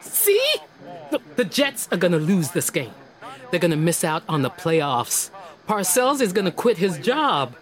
See? 0.00 0.56
The, 1.36 1.44
Jets 1.44 1.88
are 1.92 1.98
gonna 1.98 2.18
lose 2.18 2.50
this 2.50 2.70
game. 2.70 2.92
They're 3.50 3.60
gonna 3.60 3.76
miss 3.76 4.02
out 4.02 4.22
on 4.28 4.42
the 4.42 4.50
playoffs. 4.50 5.30
Parcells 5.68 6.20
is 6.20 6.32
gonna 6.32 6.50
quit 6.50 6.78
his 6.78 6.98
job. 6.98 7.54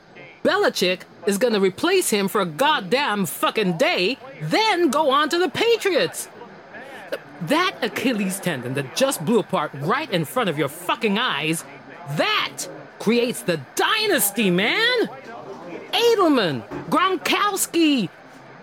Belichick 0.44 1.00
is 1.26 1.38
gonna 1.38 1.60
replace 1.60 2.10
him 2.10 2.28
for 2.28 2.40
a 2.40 2.46
goddamn 2.46 3.26
fucking 3.26 3.76
day, 3.76 4.18
then 4.40 4.90
go 4.90 5.10
on 5.10 5.28
to 5.30 5.38
the 5.38 5.48
Patriots. 5.48 6.28
That 7.42 7.76
Achilles 7.82 8.40
tendon 8.40 8.74
that 8.74 8.94
just 8.94 9.24
blew 9.24 9.38
apart 9.38 9.72
right 9.74 10.10
in 10.10 10.24
front 10.24 10.48
of 10.48 10.58
your 10.58 10.68
fucking 10.68 11.18
eyes, 11.18 11.64
that 12.16 12.66
creates 12.98 13.42
the 13.42 13.60
dynasty, 13.74 14.50
man! 14.50 15.08
Edelman, 15.92 16.66
Gronkowski, 16.88 18.08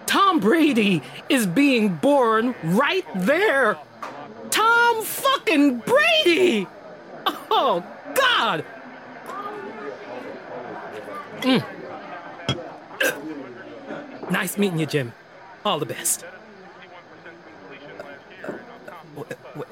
Tom 0.05 0.39
Brady 0.39 1.01
is 1.29 1.47
being 1.47 1.95
born 1.95 2.55
right 2.63 3.05
there. 3.15 3.77
Tom 4.49 5.03
fucking 5.03 5.79
Brady! 5.79 6.67
Oh, 7.25 7.85
God! 8.15 8.65
Mm. 11.41 11.63
Nice 14.31 14.57
meeting 14.57 14.79
you, 14.79 14.85
Jim. 14.85 15.13
All 15.65 15.79
the 15.79 15.85
best. 15.85 16.23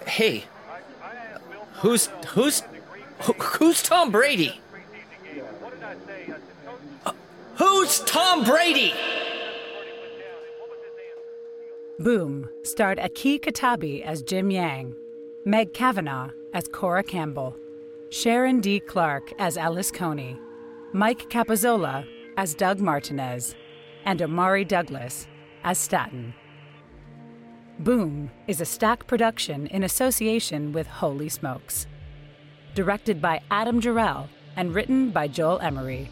Hey, 0.05 0.45
who's 1.75 2.07
who's 2.29 2.61
who- 2.61 2.78
who's 3.19 3.81
Tom 3.83 4.11
Brady? 4.11 4.59
Uh, 7.05 7.11
Who's 7.55 7.99
Tom 8.01 8.43
Brady? 8.43 8.93
Boom 11.99 12.49
starred 12.63 12.99
Aki 12.99 13.39
Katabi 13.39 14.01
as 14.03 14.21
Jim 14.21 14.49
Yang, 14.51 14.95
Meg 15.43 15.73
Kavanaugh 15.73 16.29
as 16.53 16.67
Cora 16.69 17.03
Campbell, 17.03 17.57
Sharon 18.09 18.61
D. 18.61 18.79
Clark 18.79 19.33
as 19.37 19.57
Alice 19.57 19.91
Coney, 19.91 20.39
Mike 20.93 21.29
Capozzola 21.29 22.07
as 22.37 22.53
Doug 22.55 22.79
Martinez, 22.79 23.53
and 24.05 24.21
Omari 24.21 24.63
Douglas 24.63 25.27
as 25.65 25.77
Staten. 25.77 26.33
Boom 27.79 28.31
is 28.47 28.61
a 28.61 28.65
Stack 28.65 29.07
production 29.07 29.67
in 29.67 29.83
association 29.83 30.71
with 30.71 30.87
Holy 30.87 31.27
Smokes. 31.29 31.85
Directed 32.79 33.21
by 33.21 33.41
Adam 33.51 33.81
Jarrell 33.81 34.29
and 34.55 34.73
written 34.73 35.09
by 35.09 35.27
Joel 35.27 35.59
Emery. 35.59 36.07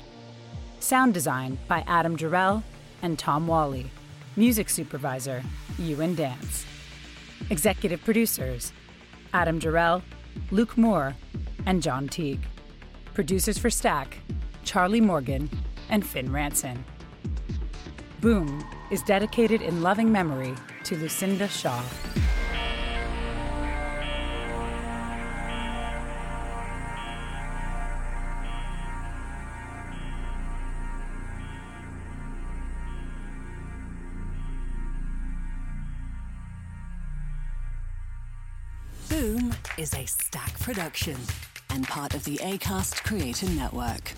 Sound 0.81 1.13
design 1.13 1.57
by 1.69 1.85
Adam 1.87 2.17
Jarrell 2.17 2.61
and 3.01 3.17
Tom 3.17 3.47
Wally. 3.47 3.89
Music 4.35 4.67
supervisor, 4.67 5.41
Ewan 5.79 6.13
Dance. 6.15 6.65
Executive 7.49 8.03
producers, 8.03 8.73
Adam 9.31 9.61
Jarrell, 9.61 10.01
Luke 10.51 10.77
Moore, 10.77 11.15
and 11.65 11.81
John 11.81 12.09
Teague. 12.09 12.45
Producers 13.13 13.57
for 13.57 13.69
Stack, 13.69 14.17
Charlie 14.65 14.99
Morgan 14.99 15.49
and 15.89 16.05
Finn 16.05 16.33
Ranson. 16.33 16.83
Boom 18.19 18.61
is 18.91 19.01
dedicated 19.03 19.61
in 19.61 19.81
loving 19.81 20.11
memory 20.11 20.53
to 20.83 20.97
Lucinda 20.97 21.47
Shaw. 21.47 21.81
Is 39.87 39.93
a 39.93 40.05
stack 40.05 40.59
production 40.59 41.15
and 41.69 41.87
part 41.87 42.13
of 42.13 42.23
the 42.25 42.37
ACAST 42.37 43.03
Creator 43.03 43.49
Network. 43.51 44.11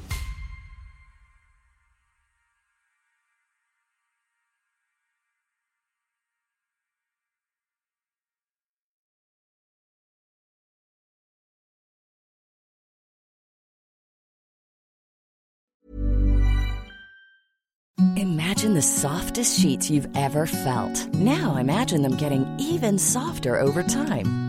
Imagine 18.16 18.74
the 18.74 18.82
softest 18.82 19.60
sheets 19.60 19.90
you've 19.90 20.08
ever 20.16 20.46
felt. 20.46 21.14
Now 21.14 21.58
imagine 21.58 22.02
them 22.02 22.18
getting 22.18 22.48
even 22.60 22.98
softer 22.98 23.60
over 23.60 23.84
time. 23.84 24.49